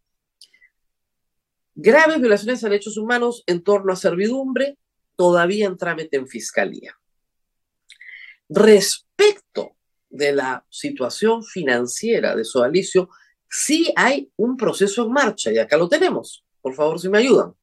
Graves 1.75 2.21
violaciones 2.21 2.62
a 2.62 2.68
derechos 2.68 2.99
humanos 2.99 3.44
en 3.47 3.62
torno 3.62 3.92
a 3.92 3.97
servidumbre, 3.97 4.78
todavía 5.16 5.66
en 5.66 5.78
trámite 5.78 6.16
en 6.16 6.28
fiscalía. 6.28 6.99
Respecto 8.49 9.76
de 10.11 10.32
la 10.32 10.66
situación 10.68 11.42
financiera 11.42 12.37
de 12.37 12.44
Sodalicio, 12.44 13.09
sí 13.49 13.92
hay 13.97 14.30
un 14.37 14.56
proceso 14.56 15.04
en 15.06 15.12
marcha 15.12 15.50
y 15.50 15.59
acá 15.59 15.78
lo 15.78 15.88
tenemos. 15.88 16.44
Por 16.61 16.75
favor, 16.75 17.00
si 17.00 17.09
me 17.09 17.18
ayudan. 17.18 17.54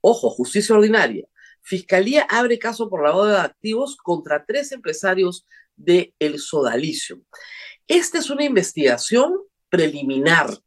Ojo, 0.00 0.30
justicia 0.30 0.74
ordinaria. 0.74 1.26
Fiscalía 1.64 2.26
abre 2.28 2.58
caso 2.58 2.90
por 2.90 3.02
lavado 3.02 3.24
de 3.24 3.38
activos 3.38 3.96
contra 3.96 4.44
tres 4.44 4.70
empresarios 4.70 5.46
de 5.76 6.14
el 6.18 6.38
sodalicio. 6.38 7.22
Esta 7.88 8.18
es 8.18 8.28
una 8.28 8.44
investigación 8.44 9.32
preliminar 9.70 10.58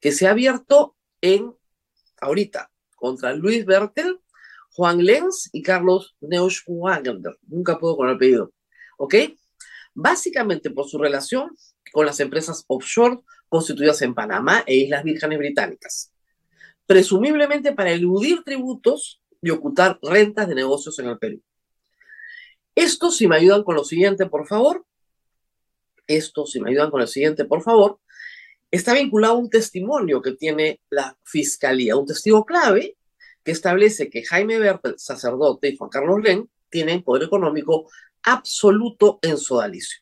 que 0.00 0.10
se 0.10 0.26
ha 0.26 0.32
abierto 0.32 0.96
en 1.20 1.54
ahorita 2.20 2.68
contra 2.96 3.32
Luis 3.32 3.64
Bertel, 3.64 4.18
Juan 4.72 5.04
Lenz 5.04 5.50
y 5.52 5.62
Carlos 5.62 6.16
Neuschwager. 6.20 7.20
Nunca 7.46 7.78
puedo 7.78 7.96
con 7.96 8.08
el 8.08 8.16
apellido. 8.16 8.52
¿Ok? 8.98 9.14
Básicamente 9.94 10.70
por 10.70 10.88
su 10.88 10.98
relación 10.98 11.56
con 11.92 12.06
las 12.06 12.18
empresas 12.18 12.64
offshore 12.66 13.20
constituidas 13.48 14.02
en 14.02 14.14
Panamá 14.14 14.64
e 14.66 14.74
Islas 14.74 15.04
Vírgenes 15.04 15.38
Británicas. 15.38 16.12
Presumiblemente 16.86 17.72
para 17.72 17.92
eludir 17.92 18.42
tributos 18.42 19.22
y 19.42 19.50
ocultar 19.50 19.98
rentas 20.02 20.48
de 20.48 20.54
negocios 20.54 20.98
en 20.98 21.08
el 21.08 21.18
Perú. 21.18 21.42
Esto, 22.74 23.10
si 23.10 23.26
me 23.26 23.36
ayudan 23.36 23.64
con 23.64 23.74
lo 23.74 23.84
siguiente, 23.84 24.26
por 24.26 24.46
favor. 24.46 24.84
Esto, 26.06 26.46
si 26.46 26.60
me 26.60 26.70
ayudan 26.70 26.90
con 26.90 27.00
el 27.00 27.08
siguiente, 27.08 27.44
por 27.44 27.62
favor. 27.62 28.00
Está 28.70 28.94
vinculado 28.94 29.34
a 29.34 29.38
un 29.38 29.50
testimonio 29.50 30.20
que 30.22 30.32
tiene 30.32 30.80
la 30.90 31.16
fiscalía, 31.24 31.96
un 31.96 32.06
testigo 32.06 32.44
clave 32.44 32.96
que 33.42 33.52
establece 33.52 34.10
que 34.10 34.24
Jaime 34.24 34.58
Bertel, 34.58 34.98
sacerdote, 34.98 35.68
y 35.68 35.76
Juan 35.76 35.90
Carlos 35.90 36.22
Len 36.22 36.50
tienen 36.68 37.02
poder 37.02 37.24
económico 37.24 37.90
absoluto 38.22 39.18
en 39.22 39.38
Sodalicio. 39.38 40.00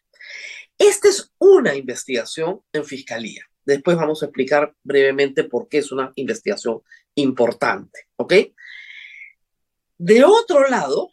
Esta 0.77 1.09
es 1.09 1.33
una 1.39 1.75
investigación 1.75 2.61
en 2.73 2.85
fiscalía. 2.85 3.45
Después 3.65 3.97
vamos 3.97 4.23
a 4.23 4.27
explicar 4.27 4.75
brevemente 4.83 5.45
por 5.45 5.69
qué 5.69 5.79
es 5.79 5.93
una 5.93 6.13
investigación 6.17 6.83
importante, 7.15 8.09
¿ok? 8.17 8.35
De 9.99 10.25
otro 10.25 10.69
lado, 10.69 11.11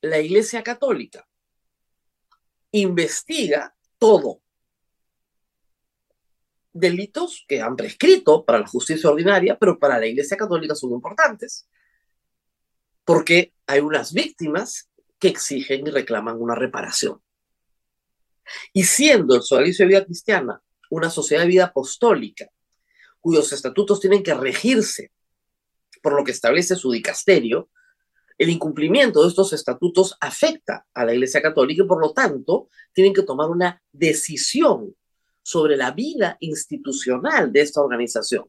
la 0.00 0.18
Iglesia 0.18 0.62
Católica 0.62 1.26
investiga 2.72 3.74
todo. 3.98 4.40
Delitos 6.72 7.44
que 7.48 7.60
han 7.60 7.76
prescrito 7.76 8.44
para 8.44 8.60
la 8.60 8.66
justicia 8.66 9.10
ordinaria, 9.10 9.58
pero 9.58 9.78
para 9.78 9.98
la 9.98 10.06
Iglesia 10.06 10.36
Católica 10.36 10.74
son 10.74 10.92
importantes, 10.92 11.68
porque 13.04 13.52
hay 13.66 13.80
unas 13.80 14.12
víctimas 14.12 14.88
que 15.18 15.28
exigen 15.28 15.86
y 15.86 15.90
reclaman 15.90 16.40
una 16.40 16.54
reparación. 16.54 17.20
Y 18.72 18.84
siendo 18.84 19.34
el 19.34 19.42
Sodalicio 19.42 19.84
de 19.84 19.88
Vida 19.88 20.04
Cristiana 20.04 20.62
una 20.90 21.10
sociedad 21.10 21.42
de 21.42 21.48
vida 21.48 21.64
apostólica, 21.66 22.48
cuyos 23.20 23.52
estatutos 23.52 24.00
tienen 24.00 24.22
que 24.22 24.34
regirse 24.34 25.12
por 26.02 26.14
lo 26.14 26.24
que 26.24 26.32
establece 26.32 26.74
su 26.74 26.90
dicasterio, 26.90 27.68
el 28.40 28.48
incumplimiento 28.48 29.20
de 29.20 29.28
estos 29.28 29.52
estatutos 29.52 30.16
afecta 30.18 30.86
a 30.94 31.04
la 31.04 31.12
Iglesia 31.12 31.42
Católica 31.42 31.82
y 31.84 31.86
por 31.86 32.00
lo 32.00 32.14
tanto 32.14 32.70
tienen 32.94 33.12
que 33.12 33.22
tomar 33.22 33.50
una 33.50 33.82
decisión 33.92 34.96
sobre 35.42 35.76
la 35.76 35.90
vida 35.90 36.38
institucional 36.40 37.52
de 37.52 37.60
esta 37.60 37.82
organización. 37.82 38.46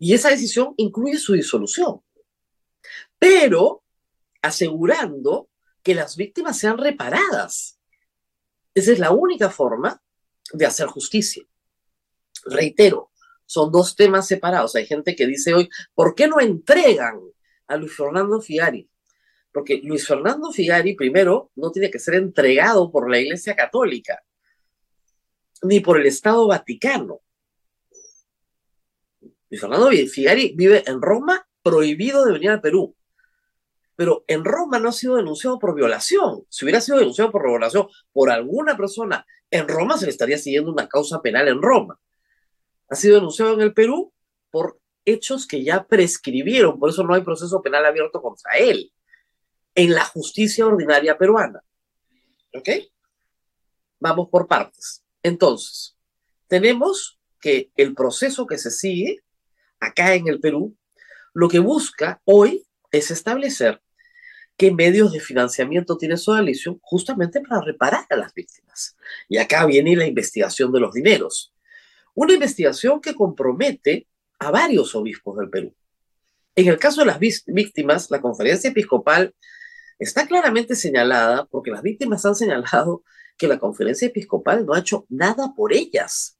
Y 0.00 0.14
esa 0.14 0.30
decisión 0.30 0.74
incluye 0.78 1.16
su 1.16 1.34
disolución, 1.34 2.00
pero 3.20 3.84
asegurando 4.42 5.48
que 5.84 5.94
las 5.94 6.16
víctimas 6.16 6.58
sean 6.58 6.76
reparadas. 6.76 7.78
Esa 8.74 8.90
es 8.90 8.98
la 8.98 9.12
única 9.12 9.48
forma 9.48 10.02
de 10.52 10.66
hacer 10.66 10.88
justicia. 10.88 11.44
Reitero, 12.46 13.12
son 13.46 13.70
dos 13.70 13.94
temas 13.94 14.26
separados. 14.26 14.74
Hay 14.74 14.86
gente 14.86 15.14
que 15.14 15.24
dice 15.24 15.54
hoy, 15.54 15.68
¿por 15.94 16.16
qué 16.16 16.26
no 16.26 16.40
entregan 16.40 17.20
a 17.66 17.76
Luis 17.76 17.96
Fernando 17.96 18.40
Figari? 18.40 18.88
Porque 19.52 19.80
Luis 19.84 20.06
Fernando 20.06 20.50
Figari, 20.50 20.94
primero, 20.94 21.50
no 21.56 21.70
tiene 21.70 21.90
que 21.90 21.98
ser 21.98 22.14
entregado 22.14 22.90
por 22.90 23.10
la 23.10 23.20
Iglesia 23.20 23.54
Católica, 23.54 24.22
ni 25.62 25.80
por 25.80 26.00
el 26.00 26.06
Estado 26.06 26.46
Vaticano. 26.46 27.20
Luis 29.48 29.60
Fernando 29.60 29.90
Figari 29.90 30.54
vive 30.56 30.82
en 30.86 31.00
Roma, 31.00 31.46
prohibido 31.62 32.24
de 32.24 32.32
venir 32.32 32.50
al 32.50 32.60
Perú. 32.60 32.96
Pero 33.96 34.24
en 34.26 34.44
Roma 34.44 34.80
no 34.80 34.88
ha 34.88 34.92
sido 34.92 35.16
denunciado 35.16 35.58
por 35.58 35.74
violación. 35.74 36.44
Si 36.48 36.64
hubiera 36.64 36.80
sido 36.80 36.98
denunciado 36.98 37.30
por 37.30 37.46
violación 37.46 37.86
por 38.12 38.30
alguna 38.30 38.76
persona 38.76 39.24
en 39.50 39.68
Roma, 39.68 39.96
se 39.96 40.06
le 40.06 40.10
estaría 40.10 40.36
siguiendo 40.36 40.72
una 40.72 40.88
causa 40.88 41.22
penal 41.22 41.46
en 41.46 41.62
Roma 41.62 41.98
ha 42.88 42.94
sido 42.94 43.16
denunciado 43.16 43.54
en 43.54 43.60
el 43.60 43.74
Perú 43.74 44.12
por 44.50 44.80
hechos 45.04 45.46
que 45.46 45.62
ya 45.62 45.84
prescribieron, 45.84 46.78
por 46.78 46.90
eso 46.90 47.02
no 47.02 47.14
hay 47.14 47.22
proceso 47.22 47.60
penal 47.62 47.84
abierto 47.86 48.20
contra 48.22 48.56
él 48.56 48.92
en 49.74 49.92
la 49.92 50.04
justicia 50.04 50.66
ordinaria 50.66 51.18
peruana. 51.18 51.62
¿Ok? 52.54 52.68
Vamos 54.00 54.28
por 54.30 54.46
partes. 54.46 55.02
Entonces, 55.22 55.96
tenemos 56.46 57.18
que 57.40 57.70
el 57.76 57.94
proceso 57.94 58.46
que 58.46 58.58
se 58.58 58.70
sigue 58.70 59.22
acá 59.80 60.14
en 60.14 60.28
el 60.28 60.40
Perú, 60.40 60.76
lo 61.32 61.48
que 61.48 61.58
busca 61.58 62.20
hoy 62.24 62.66
es 62.90 63.10
establecer 63.10 63.82
qué 64.56 64.70
medios 64.70 65.12
de 65.12 65.20
financiamiento 65.20 65.96
tiene 65.96 66.16
Sodalicio 66.16 66.78
justamente 66.80 67.40
para 67.40 67.60
reparar 67.60 68.06
a 68.08 68.16
las 68.16 68.32
víctimas. 68.32 68.96
Y 69.28 69.38
acá 69.38 69.66
viene 69.66 69.96
la 69.96 70.06
investigación 70.06 70.72
de 70.72 70.80
los 70.80 70.94
dineros. 70.94 71.52
Una 72.14 72.34
investigación 72.34 73.00
que 73.00 73.14
compromete 73.14 74.06
a 74.38 74.50
varios 74.50 74.94
obispos 74.94 75.38
del 75.38 75.50
Perú. 75.50 75.74
En 76.56 76.68
el 76.68 76.78
caso 76.78 77.00
de 77.00 77.06
las 77.06 77.18
víctimas, 77.18 78.10
la 78.10 78.20
conferencia 78.20 78.70
episcopal 78.70 79.34
está 79.98 80.26
claramente 80.26 80.76
señalada 80.76 81.46
porque 81.46 81.70
las 81.70 81.82
víctimas 81.82 82.24
han 82.24 82.34
señalado 82.34 83.02
que 83.36 83.48
la 83.48 83.58
conferencia 83.58 84.08
episcopal 84.08 84.64
no 84.64 84.74
ha 84.74 84.80
hecho 84.80 85.06
nada 85.08 85.54
por 85.56 85.72
ellas. 85.72 86.38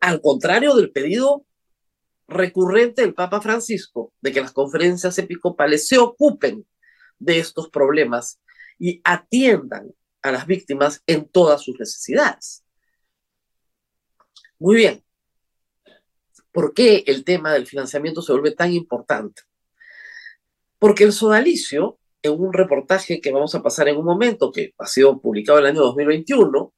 Al 0.00 0.20
contrario 0.20 0.74
del 0.74 0.92
pedido 0.92 1.44
recurrente 2.26 3.02
del 3.02 3.14
Papa 3.14 3.40
Francisco 3.40 4.12
de 4.20 4.32
que 4.32 4.40
las 4.40 4.52
conferencias 4.52 5.18
episcopales 5.18 5.86
se 5.86 5.98
ocupen 5.98 6.66
de 7.18 7.38
estos 7.38 7.68
problemas 7.68 8.40
y 8.78 9.00
atiendan 9.04 9.92
a 10.22 10.32
las 10.32 10.46
víctimas 10.46 11.02
en 11.06 11.28
todas 11.28 11.62
sus 11.62 11.78
necesidades. 11.78 12.64
Muy 14.58 14.76
bien. 14.76 15.03
¿Por 16.54 16.72
qué 16.72 17.02
el 17.08 17.24
tema 17.24 17.52
del 17.52 17.66
financiamiento 17.66 18.22
se 18.22 18.30
vuelve 18.30 18.52
tan 18.52 18.72
importante? 18.72 19.42
Porque 20.78 21.02
el 21.02 21.12
sodalicio, 21.12 21.98
en 22.22 22.40
un 22.40 22.52
reportaje 22.52 23.20
que 23.20 23.32
vamos 23.32 23.56
a 23.56 23.62
pasar 23.62 23.88
en 23.88 23.96
un 23.96 24.04
momento, 24.04 24.52
que 24.52 24.72
ha 24.78 24.86
sido 24.86 25.20
publicado 25.20 25.58
en 25.58 25.64
el 25.64 25.70
año 25.72 25.80
2021, 25.80 26.72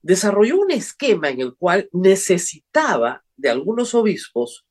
desarrolló 0.00 0.58
un 0.58 0.70
esquema 0.70 1.28
en 1.28 1.42
el 1.42 1.54
cual 1.54 1.90
necesitaba 1.92 3.22
de 3.36 3.50
algunos 3.50 3.94
obispos 3.94 4.64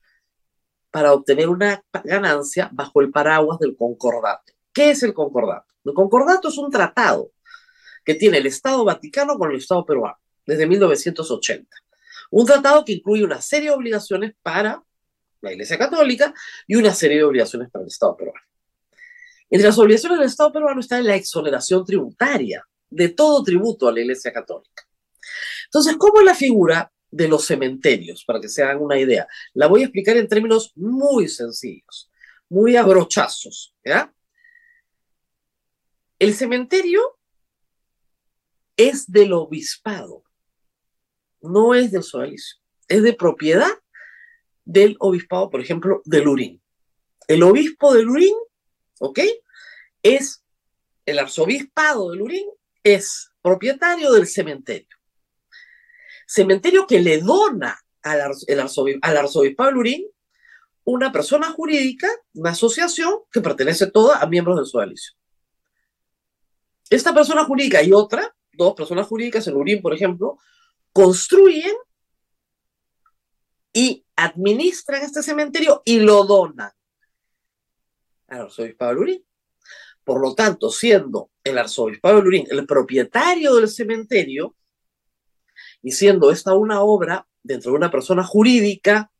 para 0.89 1.13
obtener 1.13 1.47
una 1.47 1.83
ganancia 2.03 2.71
bajo 2.73 3.01
el 3.01 3.11
paraguas 3.11 3.59
del 3.59 3.77
concordato. 3.77 4.51
¿Qué 4.73 4.89
es 4.89 5.03
el 5.03 5.13
concordato? 5.13 5.67
El 5.85 5.93
concordato 5.93 6.47
es 6.47 6.57
un 6.57 6.71
tratado 6.71 7.33
que 8.03 8.15
tiene 8.15 8.39
el 8.39 8.47
Estado 8.47 8.83
Vaticano 8.83 9.37
con 9.37 9.51
el 9.51 9.57
Estado 9.57 9.85
peruano 9.85 10.17
desde 10.43 10.65
1980. 10.65 11.67
Un 12.31 12.45
tratado 12.45 12.83
que 12.83 12.93
incluye 12.93 13.23
una 13.23 13.41
serie 13.41 13.69
de 13.69 13.75
obligaciones 13.75 14.33
para 14.41 14.83
la 15.41 15.51
Iglesia 15.51 15.77
Católica 15.77 16.33
y 16.65 16.75
una 16.75 16.93
serie 16.93 17.17
de 17.17 17.23
obligaciones 17.23 17.69
para 17.69 17.83
el 17.83 17.89
Estado 17.89 18.17
peruano. 18.17 18.41
Entre 19.49 19.67
las 19.67 19.77
obligaciones 19.77 20.17
del 20.19 20.27
Estado 20.27 20.51
peruano 20.51 20.79
está 20.79 20.99
la 21.01 21.15
exoneración 21.15 21.85
tributaria 21.85 22.67
de 22.89 23.09
todo 23.09 23.43
tributo 23.43 23.87
a 23.87 23.93
la 23.93 24.01
Iglesia 24.01 24.33
Católica. 24.33 24.87
Entonces, 25.65 25.95
¿cómo 25.97 26.19
es 26.19 26.25
la 26.25 26.35
figura 26.35 26.91
de 27.09 27.27
los 27.27 27.45
cementerios? 27.45 28.25
Para 28.25 28.41
que 28.41 28.49
se 28.49 28.63
hagan 28.63 28.81
una 28.81 28.99
idea. 28.99 29.27
La 29.53 29.67
voy 29.67 29.81
a 29.81 29.85
explicar 29.85 30.17
en 30.17 30.27
términos 30.27 30.71
muy 30.75 31.29
sencillos, 31.29 32.09
muy 32.49 32.75
abrochazos. 32.75 33.73
El 36.19 36.33
cementerio 36.33 37.19
es 38.75 39.09
del 39.09 39.33
obispado 39.33 40.23
no 41.41 41.73
es 41.73 41.91
del 41.91 42.03
sodalicio, 42.03 42.57
es 42.87 43.03
de 43.03 43.13
propiedad 43.13 43.71
del 44.65 44.97
obispado, 44.99 45.49
por 45.49 45.61
ejemplo, 45.61 46.01
de 46.05 46.21
Lurín. 46.21 46.61
El 47.27 47.43
obispo 47.43 47.93
de 47.93 48.03
Lurín, 48.03 48.35
¿ok? 48.99 49.19
Es 50.03 50.43
el 51.05 51.19
arzobispado 51.19 52.11
de 52.11 52.17
Lurín, 52.17 52.45
es 52.83 53.31
propietario 53.41 54.11
del 54.11 54.27
cementerio. 54.27 54.95
Cementerio 56.25 56.85
que 56.85 56.99
le 56.99 57.19
dona 57.19 57.79
al, 58.01 58.21
arzobispado 59.17 59.69
de 59.69 59.75
Lurín 59.75 60.07
una 60.83 61.11
persona 61.11 61.51
jurídica, 61.51 62.07
una 62.33 62.51
asociación 62.51 63.13
que 63.31 63.41
pertenece 63.41 63.91
toda 63.91 64.19
a 64.19 64.25
miembros 64.25 64.55
del 64.55 64.65
sodalicio. 64.65 65.13
Esta 66.89 67.13
persona 67.13 67.43
jurídica 67.43 67.83
y 67.83 67.91
otra, 67.91 68.33
dos 68.53 68.73
personas 68.73 69.05
jurídicas 69.05 69.45
en 69.47 69.55
Lurín, 69.55 69.81
por 69.81 69.93
ejemplo, 69.93 70.37
construyen 70.97 71.75
y 73.71 74.03
administran 74.15 75.03
este 75.03 75.21
cementerio 75.21 75.83
y 75.85 75.99
lo 75.99 76.23
donan 76.23 76.71
al 78.27 78.41
arzobispado 78.41 78.89
de 78.89 78.95
Lurín. 78.95 79.25
Por 80.03 80.19
lo 80.19 80.33
tanto, 80.33 80.71
siendo 80.71 81.29
el 81.43 81.59
arzobispado 81.59 82.15
de 82.15 82.23
Lurín 82.23 82.47
el 82.49 82.65
propietario 82.65 83.53
del 83.53 83.69
cementerio 83.69 84.55
y 85.83 85.91
siendo 85.91 86.31
esta 86.31 86.55
una 86.55 86.81
obra 86.81 87.27
dentro 87.43 87.73
de 87.73 87.77
una 87.77 87.91
persona 87.91 88.23
jurídica 88.23 89.11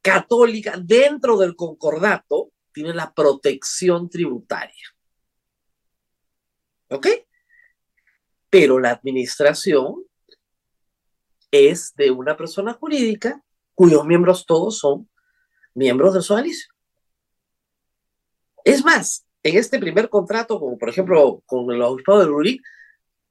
católica 0.00 0.80
dentro 0.82 1.36
del 1.36 1.54
concordato, 1.54 2.52
tiene 2.72 2.94
la 2.94 3.12
protección 3.12 4.08
tributaria. 4.08 4.96
¿Ok? 6.88 7.06
Pero 8.48 8.78
la 8.78 8.92
administración 8.92 10.07
es 11.50 11.94
de 11.96 12.10
una 12.10 12.36
persona 12.36 12.74
jurídica 12.74 13.42
cuyos 13.74 14.04
miembros 14.04 14.44
todos 14.46 14.78
son 14.78 15.08
miembros 15.74 16.14
del 16.14 16.22
sodalicio. 16.22 16.72
Es 18.64 18.84
más, 18.84 19.26
en 19.42 19.56
este 19.56 19.78
primer 19.78 20.08
contrato, 20.08 20.58
como 20.58 20.76
por 20.76 20.88
ejemplo 20.88 21.42
con 21.46 21.70
el 21.70 21.80
obispado 21.82 22.20
de 22.20 22.26
Lurín, 22.26 22.62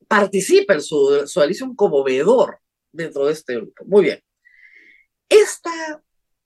participa 0.07 0.73
el 0.73 0.81
sodalicio 0.81 1.73
como 1.75 2.03
veedor 2.03 2.59
dentro 2.91 3.25
de 3.25 3.33
este 3.33 3.55
grupo. 3.55 3.83
Muy 3.85 4.03
bien. 4.03 4.23
Esta 5.29 6.01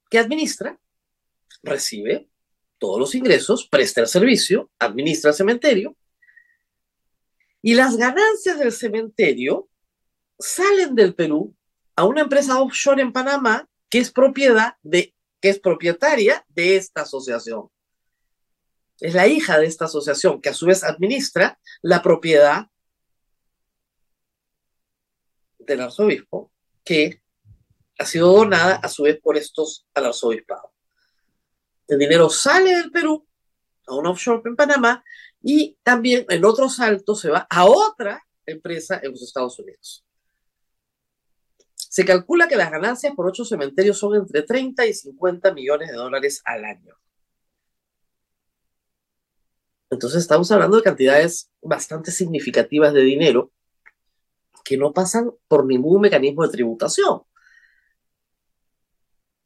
que 0.09 0.17
administra 0.17 0.79
recibe 1.63 2.27
todos 2.79 2.99
los 2.99 3.13
ingresos, 3.13 3.67
presta 3.69 4.01
el 4.01 4.07
servicio, 4.07 4.71
administra 4.79 5.29
el 5.29 5.35
cementerio 5.35 5.95
y 7.61 7.75
las 7.75 7.95
ganancias 7.95 8.57
del 8.57 8.71
cementerio 8.71 9.69
salen 10.39 10.95
del 10.95 11.13
Perú 11.13 11.55
a 12.01 12.05
una 12.05 12.21
empresa 12.21 12.59
offshore 12.59 12.99
en 12.99 13.13
Panamá 13.13 13.69
que 13.87 13.99
es 13.99 14.11
propiedad 14.11 14.73
de, 14.81 15.13
que 15.39 15.49
es 15.49 15.59
propietaria 15.59 16.43
de 16.49 16.75
esta 16.75 17.01
asociación. 17.01 17.69
Es 18.99 19.13
la 19.13 19.27
hija 19.27 19.59
de 19.59 19.67
esta 19.67 19.85
asociación 19.85 20.41
que 20.41 20.49
a 20.49 20.55
su 20.55 20.65
vez 20.65 20.83
administra 20.83 21.59
la 21.83 22.01
propiedad 22.01 22.65
del 25.59 25.81
arzobispo 25.81 26.51
que 26.83 27.21
ha 27.99 28.05
sido 28.07 28.33
donada 28.33 28.77
a 28.77 28.89
su 28.89 29.03
vez 29.03 29.19
por 29.21 29.37
estos 29.37 29.85
al 29.93 30.07
arzobispado. 30.07 30.73
El 31.87 31.99
dinero 31.99 32.31
sale 32.31 32.77
del 32.77 32.89
Perú 32.89 33.27
a 33.85 33.93
un 33.93 34.07
offshore 34.07 34.41
en 34.45 34.55
Panamá 34.55 35.03
y 35.39 35.77
también 35.83 36.25
en 36.29 36.45
otro 36.45 36.67
salto 36.67 37.13
se 37.13 37.29
va 37.29 37.45
a 37.47 37.65
otra 37.65 38.25
empresa 38.47 38.99
en 39.03 39.11
los 39.11 39.21
Estados 39.21 39.59
Unidos. 39.59 40.03
Se 41.91 42.05
calcula 42.05 42.47
que 42.47 42.55
las 42.55 42.71
ganancias 42.71 43.13
por 43.13 43.27
ocho 43.27 43.43
cementerios 43.43 43.99
son 43.99 44.15
entre 44.15 44.43
30 44.43 44.85
y 44.85 44.93
50 44.93 45.53
millones 45.53 45.89
de 45.89 45.95
dólares 45.97 46.41
al 46.45 46.63
año. 46.63 46.95
Entonces 49.89 50.21
estamos 50.21 50.49
hablando 50.53 50.77
de 50.77 50.83
cantidades 50.83 51.51
bastante 51.61 52.11
significativas 52.11 52.93
de 52.93 53.01
dinero 53.01 53.51
que 54.63 54.77
no 54.77 54.93
pasan 54.93 55.31
por 55.49 55.65
ningún 55.65 55.99
mecanismo 55.99 56.43
de 56.43 56.53
tributación. 56.53 57.23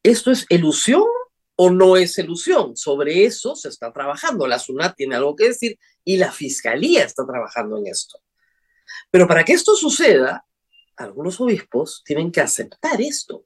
¿Esto 0.04 0.30
es 0.30 0.46
ilusión 0.48 1.02
o 1.56 1.70
no 1.70 1.96
es 1.96 2.16
ilusión. 2.18 2.76
Sobre 2.76 3.24
eso 3.24 3.56
se 3.56 3.70
está 3.70 3.92
trabajando. 3.92 4.46
La 4.46 4.60
SUNAT 4.60 4.94
tiene 4.94 5.16
algo 5.16 5.34
que 5.34 5.48
decir 5.48 5.80
y 6.04 6.16
la 6.16 6.30
Fiscalía 6.30 7.02
está 7.02 7.26
trabajando 7.26 7.78
en 7.78 7.88
esto. 7.88 8.20
Pero 9.10 9.26
para 9.26 9.44
que 9.44 9.54
esto 9.54 9.74
suceda, 9.74 10.46
algunos 10.96 11.40
obispos 11.40 12.02
tienen 12.04 12.32
que 12.32 12.40
aceptar 12.40 13.00
esto. 13.00 13.44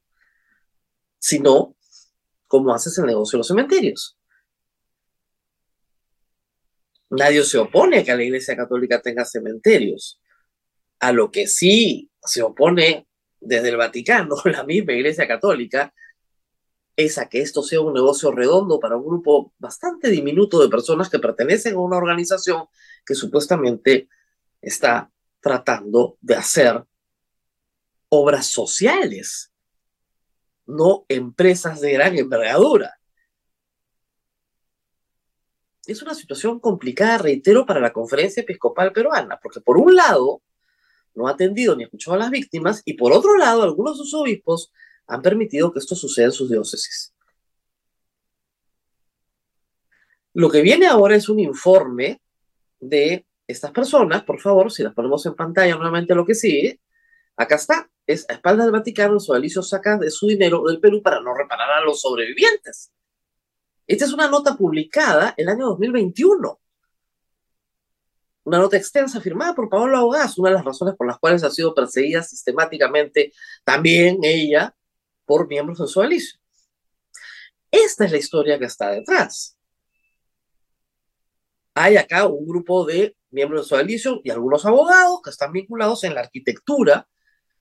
Si 1.19 1.39
no, 1.39 1.77
¿cómo 2.47 2.73
haces 2.73 2.97
el 2.99 3.07
negocio 3.07 3.37
de 3.37 3.41
los 3.41 3.49
cementerios? 3.49 4.17
Nadie 7.11 7.43
se 7.43 7.59
opone 7.59 7.99
a 7.99 8.05
que 8.05 8.15
la 8.15 8.23
Iglesia 8.23 8.57
Católica 8.57 9.03
tenga 9.03 9.25
cementerios. 9.25 10.21
A 11.01 11.13
lo 11.13 11.31
que 11.31 11.47
sí 11.47 12.11
se 12.23 12.43
opone 12.43 13.09
desde 13.41 13.71
el 13.71 13.77
Vaticano, 13.77 14.37
la 14.45 14.65
misma 14.65 14.93
Iglesia 14.93 15.27
Católica, 15.27 15.93
es 16.97 17.19
a 17.19 17.29
que 17.29 17.41
esto 17.41 17.63
sea 17.63 17.81
un 17.81 17.95
negocio 17.95 18.31
redondo 18.31 18.79
para 18.79 18.97
un 18.97 19.07
grupo 19.07 19.55
bastante 19.59 20.09
diminuto 20.09 20.61
de 20.61 20.69
personas 20.69 21.09
que 21.09 21.19
pertenecen 21.19 21.75
a 21.75 21.81
una 21.81 21.97
organización 21.97 22.67
que 23.05 23.15
supuestamente 23.15 24.09
está 24.61 25.11
tratando 25.41 26.19
de 26.21 26.35
hacer 26.37 26.85
obras 28.11 28.47
sociales, 28.47 29.51
no 30.67 31.07
empresas 31.09 31.81
de 31.81 31.93
gran 31.93 32.19
envergadura. 32.19 33.01
Es 35.87 36.03
una 36.03 36.15
situación 36.15 36.61
complicada, 36.61 37.19
reitero, 37.19 37.65
para 37.65 37.81
la 37.81 37.93
conferencia 37.93 38.43
episcopal 38.43 38.93
peruana, 38.93 39.41
porque 39.43 39.61
por 39.61 39.79
un 39.79 39.97
lado 39.97 40.43
no 41.15 41.27
ha 41.27 41.33
atendido 41.33 41.75
ni 41.75 41.85
escuchado 41.85 42.17
a 42.17 42.19
las 42.19 42.31
víctimas 42.31 42.83
y 42.85 42.95
por 42.95 43.13
otro 43.13 43.37
lado 43.37 43.63
algunos 43.63 43.97
de 43.97 44.05
sus 44.05 44.15
obispos 44.15 44.73
han 45.07 45.23
permitido 45.23 45.73
que 45.73 45.81
esto 45.81 45.97
suceda 45.97 46.27
en 46.27 46.33
sus 46.33 46.51
diócesis. 46.51 47.15
Lo 50.33 50.51
que 50.51 50.63
viene 50.63 50.87
ahora 50.87 51.17
es 51.17 51.29
un 51.29 51.41
informe 51.41 52.23
de 52.79 53.27
estas 53.47 53.73
personas, 53.73 54.23
por 54.23 54.41
favor, 54.41 54.71
si 54.71 54.83
las 54.83 54.95
ponemos 54.95 55.27
en 55.27 55.35
pantalla 55.35 55.75
nuevamente 55.75 56.15
lo 56.15 56.25
que 56.25 56.35
sigue, 56.35 56.81
acá 57.37 57.57
está, 57.57 57.91
a 58.11 58.35
espaldas 58.35 58.67
del 58.67 58.73
Vaticano, 58.73 59.21
su 59.21 59.33
Alicio 59.33 59.63
saca 59.63 59.97
de 59.99 60.11
su 60.11 60.27
dinero 60.27 60.63
del 60.67 60.81
Perú 60.81 61.03
para 61.03 61.21
no 61.21 61.35
reparar 61.35 61.71
a 61.71 61.81
los 61.85 62.01
sobrevivientes. 62.01 62.93
Esta 63.87 64.05
es 64.05 64.13
una 64.13 64.29
nota 64.29 64.57
publicada 64.57 65.35
el 65.37 65.49
año 65.49 65.67
2021. 65.67 66.61
Una 68.45 68.59
nota 68.59 68.77
extensa 68.77 69.21
firmada 69.21 69.55
por 69.55 69.69
Pablo 69.69 69.97
Augás, 69.97 70.39
una 70.39 70.51
de 70.51 70.57
las 70.57 70.65
razones 70.65 70.95
por 70.97 71.07
las 71.07 71.19
cuales 71.19 71.45
ha 71.45 71.51
sido 71.51 71.75
perseguida 71.75 72.23
sistemáticamente 72.23 73.33
también 73.65 74.19
ella 74.23 74.75
por 75.25 75.47
miembros 75.47 75.79
de 75.79 75.87
su. 75.87 76.01
Esta 77.71 78.05
es 78.05 78.11
la 78.11 78.19
historia 78.19 78.59
que 78.59 78.65
está 78.65 78.91
detrás. 78.91 79.57
Hay 81.75 81.97
acá 81.97 82.27
un 82.27 82.47
grupo 82.47 82.85
de 82.85 83.17
miembros 83.31 83.69
de 83.69 83.95
su 83.95 84.21
y 84.25 84.31
algunos 84.31 84.67
abogados 84.67 85.21
que 85.23 85.31
están 85.31 85.53
vinculados 85.53 86.03
en 86.05 86.15
la 86.15 86.23
arquitectura 86.23 87.09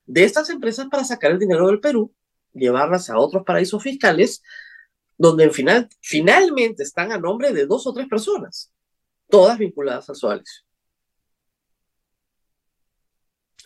de 0.10 0.24
estas 0.24 0.50
empresas 0.50 0.88
para 0.90 1.04
sacar 1.04 1.32
el 1.32 1.38
dinero 1.38 1.68
del 1.68 1.80
Perú, 1.80 2.12
llevarlas 2.52 3.12
a 3.12 3.20
otros 3.20 3.44
paraísos 3.46 3.84
fiscales, 3.84 4.42
donde 5.18 5.44
en 5.44 5.54
final, 5.54 5.88
finalmente 6.02 6.82
están 6.82 7.12
a 7.12 7.20
nombre 7.20 7.54
de 7.54 7.68
dos 7.68 7.86
o 7.86 7.94
tres 7.94 8.08
personas, 8.08 8.74
todas 9.30 9.60
vinculadas 9.60 10.10
a 10.10 10.16
su 10.16 10.28
alicio. 10.28 10.64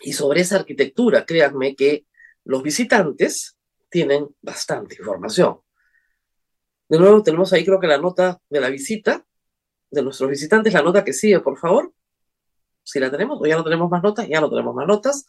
Y 0.02 0.12
sobre 0.12 0.42
esa 0.42 0.56
arquitectura, 0.56 1.24
créanme 1.24 1.74
que 1.74 2.04
los 2.44 2.62
visitantes 2.62 3.56
tienen 3.88 4.28
bastante 4.42 4.96
información. 4.98 5.60
De 6.90 6.98
nuevo, 6.98 7.22
tenemos 7.22 7.54
ahí 7.54 7.64
creo 7.64 7.80
que 7.80 7.86
la 7.86 7.96
nota 7.96 8.38
de 8.50 8.60
la 8.60 8.68
visita 8.68 9.24
de 9.90 10.02
nuestros 10.02 10.28
visitantes, 10.28 10.74
la 10.74 10.82
nota 10.82 11.04
que 11.04 11.14
sigue, 11.14 11.40
por 11.40 11.56
favor. 11.58 11.94
Si 12.82 13.00
la 13.00 13.10
tenemos, 13.10 13.40
o 13.40 13.46
ya 13.46 13.56
no 13.56 13.64
tenemos 13.64 13.88
más 13.90 14.02
notas, 14.02 14.28
ya 14.28 14.42
no 14.42 14.50
tenemos 14.50 14.74
más 14.74 14.86
notas. 14.86 15.26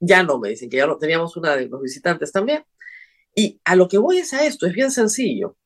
Ya 0.00 0.22
no, 0.22 0.38
me 0.38 0.50
dicen 0.50 0.68
que 0.68 0.76
ya 0.76 0.86
no 0.86 0.98
teníamos 0.98 1.36
una 1.36 1.56
de 1.56 1.68
los 1.68 1.80
visitantes 1.80 2.32
también. 2.32 2.64
Y 3.34 3.60
a 3.64 3.76
lo 3.76 3.88
que 3.88 3.98
voy 3.98 4.18
es 4.18 4.32
a 4.32 4.44
esto, 4.44 4.66
es 4.66 4.72
bien 4.72 4.90
sencillo. 4.90 5.56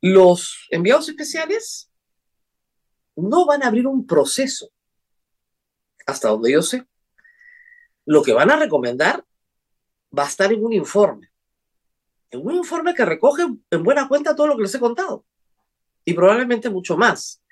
Los 0.00 0.66
enviados 0.70 1.08
especiales 1.08 1.90
no 3.16 3.44
van 3.46 3.62
a 3.62 3.66
abrir 3.66 3.86
un 3.86 4.06
proceso, 4.06 4.70
hasta 6.06 6.28
donde 6.28 6.52
yo 6.52 6.62
sé. 6.62 6.86
Lo 8.06 8.22
que 8.22 8.32
van 8.32 8.50
a 8.50 8.56
recomendar 8.56 9.24
va 10.16 10.24
a 10.24 10.28
estar 10.28 10.52
en 10.52 10.64
un 10.64 10.72
informe. 10.72 11.30
En 12.30 12.46
un 12.46 12.54
informe 12.54 12.94
que 12.94 13.04
recoge 13.04 13.42
en 13.70 13.82
buena 13.82 14.08
cuenta 14.08 14.34
todo 14.34 14.48
lo 14.48 14.56
que 14.56 14.62
les 14.62 14.74
he 14.74 14.80
contado. 14.80 15.24
Y 16.04 16.14
probablemente 16.14 16.70
mucho 16.70 16.96
más. 16.96 17.42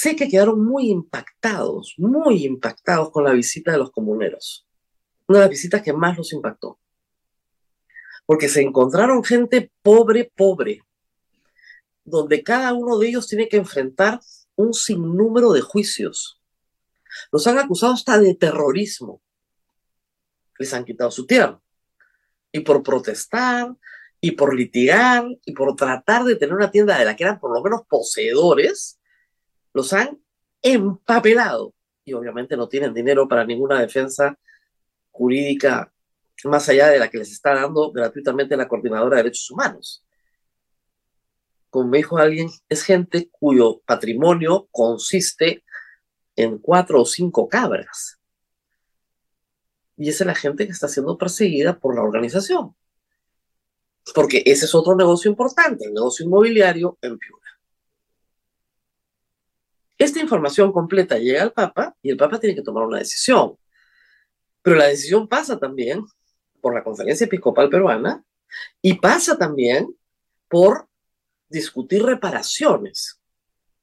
Sé 0.00 0.14
que 0.14 0.28
quedaron 0.28 0.64
muy 0.64 0.90
impactados, 0.90 1.96
muy 1.98 2.44
impactados 2.44 3.10
con 3.10 3.24
la 3.24 3.32
visita 3.32 3.72
de 3.72 3.78
los 3.78 3.90
comuneros. 3.90 4.64
Una 5.26 5.40
de 5.40 5.44
las 5.46 5.50
visitas 5.50 5.82
que 5.82 5.92
más 5.92 6.16
los 6.16 6.32
impactó. 6.32 6.78
Porque 8.24 8.48
se 8.48 8.62
encontraron 8.62 9.24
gente 9.24 9.72
pobre, 9.82 10.30
pobre, 10.36 10.84
donde 12.04 12.44
cada 12.44 12.74
uno 12.74 12.96
de 12.96 13.08
ellos 13.08 13.26
tiene 13.26 13.48
que 13.48 13.56
enfrentar 13.56 14.20
un 14.54 14.72
sinnúmero 14.72 15.50
de 15.50 15.62
juicios. 15.62 16.40
Los 17.32 17.48
han 17.48 17.58
acusado 17.58 17.94
hasta 17.94 18.20
de 18.20 18.36
terrorismo 18.36 19.20
les 20.60 20.72
han 20.74 20.84
quitado 20.84 21.10
su 21.10 21.26
tierra. 21.26 21.60
Y 22.52 22.60
por 22.60 22.84
protestar, 22.84 23.74
y 24.20 24.30
por 24.30 24.54
litigar, 24.54 25.26
y 25.44 25.52
por 25.54 25.74
tratar 25.74 26.22
de 26.22 26.36
tener 26.36 26.54
una 26.54 26.70
tienda 26.70 26.96
de 26.96 27.04
la 27.04 27.16
que 27.16 27.24
eran 27.24 27.40
por 27.40 27.52
lo 27.52 27.60
menos 27.64 27.82
poseedores, 27.88 28.97
los 29.72 29.92
han 29.92 30.20
empapelado. 30.62 31.74
Y 32.04 32.12
obviamente 32.14 32.56
no 32.56 32.68
tienen 32.68 32.94
dinero 32.94 33.28
para 33.28 33.44
ninguna 33.44 33.80
defensa 33.80 34.38
jurídica 35.10 35.92
más 36.44 36.68
allá 36.68 36.88
de 36.88 36.98
la 36.98 37.08
que 37.08 37.18
les 37.18 37.32
está 37.32 37.54
dando 37.54 37.90
gratuitamente 37.90 38.56
la 38.56 38.68
Coordinadora 38.68 39.16
de 39.16 39.24
Derechos 39.24 39.50
Humanos. 39.50 40.04
Como 41.68 41.94
dijo 41.94 42.16
alguien, 42.16 42.48
es 42.68 42.82
gente 42.82 43.28
cuyo 43.30 43.80
patrimonio 43.84 44.68
consiste 44.70 45.64
en 46.36 46.58
cuatro 46.58 47.02
o 47.02 47.04
cinco 47.04 47.48
cabras 47.48 48.18
y 49.98 50.08
esa 50.08 50.22
es 50.22 50.28
la 50.28 50.34
gente 50.34 50.64
que 50.64 50.72
está 50.72 50.86
siendo 50.86 51.18
perseguida 51.18 51.78
por 51.78 51.94
la 51.94 52.02
organización. 52.02 52.74
Porque 54.14 54.42
ese 54.46 54.64
es 54.64 54.74
otro 54.74 54.94
negocio 54.94 55.28
importante, 55.28 55.86
el 55.86 55.92
negocio 55.92 56.24
inmobiliario 56.24 56.96
en 57.02 57.18
Piura. 57.18 57.47
Esta 59.98 60.20
información 60.20 60.72
completa 60.72 61.18
llega 61.18 61.42
al 61.42 61.52
Papa 61.52 61.96
y 62.00 62.10
el 62.10 62.16
Papa 62.16 62.38
tiene 62.38 62.54
que 62.54 62.62
tomar 62.62 62.84
una 62.84 62.98
decisión. 62.98 63.58
Pero 64.62 64.76
la 64.76 64.86
decisión 64.86 65.28
pasa 65.28 65.58
también 65.58 66.04
por 66.60 66.74
la 66.74 66.84
Conferencia 66.84 67.26
Episcopal 67.26 67.68
Peruana 67.68 68.24
y 68.80 68.94
pasa 68.94 69.36
también 69.36 69.94
por 70.48 70.88
discutir 71.48 72.02
reparaciones 72.04 73.20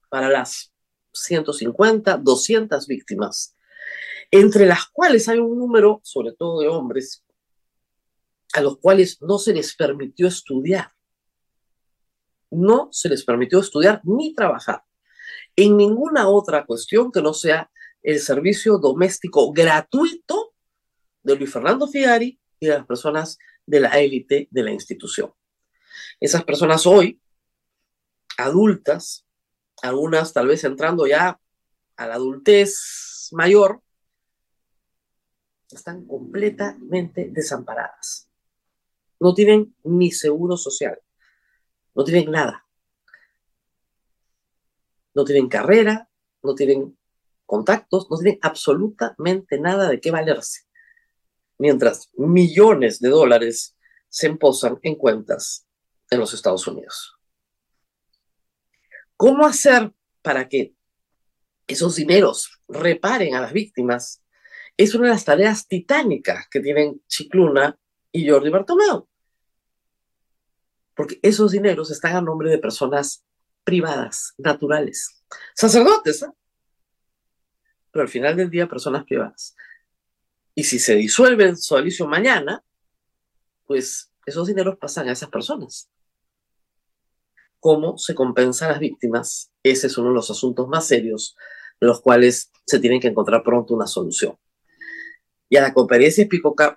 para 0.10 0.30
las 0.30 0.74
150, 1.12 2.18
200 2.18 2.88
víctimas 2.88 3.56
entre 4.32 4.66
las 4.66 4.88
cuales 4.88 5.28
hay 5.30 5.40
un 5.40 5.58
número, 5.58 6.02
sobre 6.04 6.34
todo 6.34 6.60
de 6.60 6.68
hombres, 6.68 7.24
a 8.54 8.62
los 8.62 8.78
cuales 8.80 9.22
no 9.22 9.38
se 9.38 9.54
les 9.54 9.76
permitió 9.76 10.28
estudiar. 10.28 10.92
No 12.52 12.90
se 12.92 13.10
les 13.10 13.24
permitió 13.24 13.60
estudiar 13.60 14.02
ni 14.04 14.34
trabajar 14.34 14.84
en 15.56 15.78
ninguna 15.78 16.28
otra 16.28 16.66
cuestión 16.66 17.12
que 17.12 17.22
no 17.22 17.34
sea 17.34 17.72
el 18.04 18.20
servicio 18.20 18.78
doméstico 18.78 19.52
gratuito 19.52 20.54
de 21.24 21.36
Luis 21.36 21.52
Fernando 21.52 21.88
Figari 21.88 22.40
y 22.60 22.68
de 22.68 22.74
las 22.74 22.86
personas 22.86 23.38
de 23.66 23.80
la 23.80 24.00
élite 24.00 24.48
de 24.52 24.64
la 24.64 24.72
institución. 24.72 25.34
Esas 26.20 26.44
personas 26.44 26.86
hoy, 26.86 27.20
adultas, 28.38 29.26
algunas 29.82 30.34
tal 30.34 30.48
vez 30.48 30.64
entrando 30.64 31.08
ya 31.08 31.40
a 31.98 32.08
la 32.08 32.16
adultez 32.16 33.30
mayor, 33.32 33.82
están 35.72 36.06
completamente 36.06 37.30
desamparadas. 37.32 38.30
No 39.20 39.34
tienen 39.34 39.76
ni 39.84 40.12
seguro 40.12 40.58
social, 40.58 41.00
no 41.96 42.04
tienen 42.04 42.32
nada. 42.32 42.65
No 45.16 45.24
tienen 45.24 45.50
carrera, 45.50 46.10
no 46.44 46.54
tienen 46.54 46.98
contactos, 47.46 48.08
no 48.12 48.18
tienen 48.18 48.40
absolutamente 48.42 49.60
nada 49.60 49.90
de 49.90 50.00
qué 50.00 50.12
valerse. 50.12 50.62
Mientras 51.58 52.10
millones 52.14 53.00
de 53.00 53.10
dólares 53.10 53.76
se 54.10 54.28
emposan 54.28 54.80
en 54.84 54.96
cuentas 54.96 55.68
en 56.10 56.20
los 56.20 56.34
Estados 56.34 56.68
Unidos. 56.68 57.18
¿Cómo 59.18 59.46
hacer 59.46 59.94
para 60.22 60.48
que 60.48 60.76
esos 61.68 61.96
dineros 61.96 62.62
reparen 62.68 63.36
a 63.36 63.42
las 63.42 63.54
víctimas 63.54 64.24
es 64.78 64.94
una 64.94 65.06
de 65.06 65.14
las 65.14 65.26
tareas 65.26 65.68
titánicas 65.68 66.48
que 66.50 66.60
tienen 66.60 67.02
Chicluna 67.08 67.78
y 68.12 68.30
Jordi 68.30 68.50
Bartomeu. 68.50 69.08
porque 70.96 71.20
esos 71.22 71.52
dineros 71.52 71.92
están 71.92 72.16
a 72.16 72.22
nombre 72.22 72.50
de 72.50 72.58
personas 72.58 73.26
privadas, 73.66 74.34
naturales, 74.38 75.22
sacerdotes, 75.54 76.24
¿eh? 76.24 76.32
pero 77.92 78.04
al 78.04 78.10
final 78.10 78.38
del 78.38 78.50
día 78.50 78.70
personas 78.70 79.04
privadas. 79.04 79.56
Y 80.54 80.64
si 80.64 80.80
se 80.80 80.96
disuelve 80.96 81.44
el 81.44 81.58
sodalicio 81.58 82.08
mañana, 82.08 82.64
pues 83.66 84.14
esos 84.26 84.48
dineros 84.48 84.78
pasan 84.78 85.10
a 85.10 85.12
esas 85.12 85.30
personas. 85.30 85.90
¿Cómo 87.60 87.98
se 87.98 88.16
compensa 88.16 88.68
a 88.68 88.72
las 88.72 88.80
víctimas? 88.80 89.52
Ese 89.64 89.88
es 89.88 89.98
uno 89.98 90.10
de 90.10 90.16
los 90.16 90.32
asuntos 90.32 90.68
más 90.68 90.88
serios 90.88 91.36
de 91.82 91.88
los 91.88 92.00
cuales 92.00 92.52
se 92.66 92.80
tiene 92.80 93.00
que 93.00 93.08
encontrar 93.08 93.44
pronto 93.44 93.74
una 93.74 93.88
solución. 93.88 94.38
Y 95.50 95.58
a 95.58 95.62
la 95.62 95.74
conferencia 95.74 96.24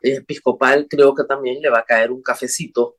episcopal 0.03 0.87
creo 0.89 1.15
que 1.15 1.25
también 1.25 1.61
le 1.61 1.71
va 1.71 1.81
a 1.81 1.85
caer 1.85 2.11
un 2.11 2.23
cafecito 2.23 2.97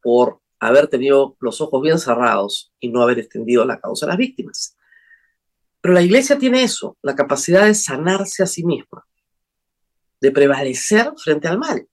por 0.00 0.40
haber 0.58 0.88
tenido 0.88 1.36
los 1.40 1.60
ojos 1.60 1.82
bien 1.82 1.98
cerrados 1.98 2.72
y 2.80 2.88
no 2.88 3.02
haber 3.02 3.18
extendido 3.18 3.64
la 3.64 3.80
causa 3.80 4.06
a 4.06 4.10
las 4.10 4.18
víctimas. 4.18 4.76
Pero 5.80 5.94
la 5.94 6.02
iglesia 6.02 6.38
tiene 6.38 6.62
eso, 6.62 6.96
la 7.02 7.14
capacidad 7.14 7.66
de 7.66 7.74
sanarse 7.74 8.42
a 8.42 8.46
sí 8.46 8.64
misma, 8.64 9.06
de 10.20 10.32
prevalecer 10.32 11.12
frente 11.16 11.48
al 11.48 11.58
mal. 11.58 11.86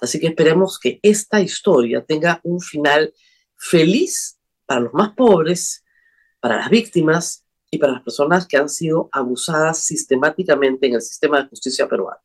Así 0.00 0.18
que 0.18 0.28
esperemos 0.28 0.78
que 0.78 0.98
esta 1.02 1.40
historia 1.40 2.04
tenga 2.04 2.40
un 2.44 2.60
final 2.60 3.12
feliz 3.56 4.38
para 4.66 4.80
los 4.80 4.94
más 4.94 5.14
pobres, 5.14 5.84
para 6.40 6.56
las 6.56 6.70
víctimas 6.70 7.44
y 7.70 7.78
para 7.78 7.94
las 7.94 8.02
personas 8.02 8.46
que 8.46 8.56
han 8.56 8.68
sido 8.68 9.08
abusadas 9.12 9.84
sistemáticamente 9.84 10.86
en 10.86 10.94
el 10.94 11.02
sistema 11.02 11.42
de 11.42 11.48
justicia 11.48 11.88
peruano. 11.88 12.20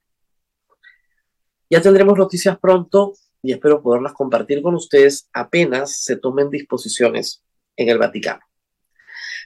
Ya 1.70 1.82
tendremos 1.82 2.18
noticias 2.18 2.58
pronto 2.60 3.14
y 3.44 3.52
espero 3.52 3.82
poderlas 3.82 4.14
compartir 4.14 4.62
con 4.62 4.74
ustedes 4.74 5.30
apenas 5.34 5.98
se 5.98 6.16
tomen 6.16 6.50
disposiciones 6.50 7.44
en 7.76 7.90
el 7.90 7.98
Vaticano. 7.98 8.42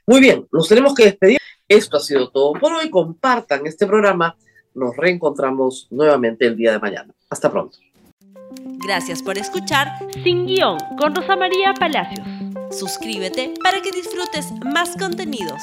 Muy 0.05 0.21
bien, 0.21 0.47
nos 0.51 0.69
tenemos 0.69 0.93
que 0.93 1.05
despedir. 1.05 1.37
Esto 1.67 1.97
ha 1.97 1.99
sido 1.99 2.29
todo 2.29 2.53
por 2.53 2.71
hoy. 2.71 2.89
Compartan 2.89 3.65
este 3.65 3.85
programa. 3.85 4.37
Nos 4.73 4.95
reencontramos 4.95 5.87
nuevamente 5.89 6.45
el 6.45 6.55
día 6.55 6.71
de 6.71 6.79
mañana. 6.79 7.13
Hasta 7.29 7.51
pronto. 7.51 7.79
Gracias 8.85 9.21
por 9.21 9.37
escuchar 9.37 9.87
Sin 10.23 10.45
Guión 10.45 10.77
con 10.97 11.13
Rosa 11.13 11.35
María 11.35 11.73
Palacios. 11.73 12.25
Suscríbete 12.71 13.55
para 13.61 13.81
que 13.81 13.91
disfrutes 13.91 14.53
más 14.73 14.95
contenidos. 14.97 15.61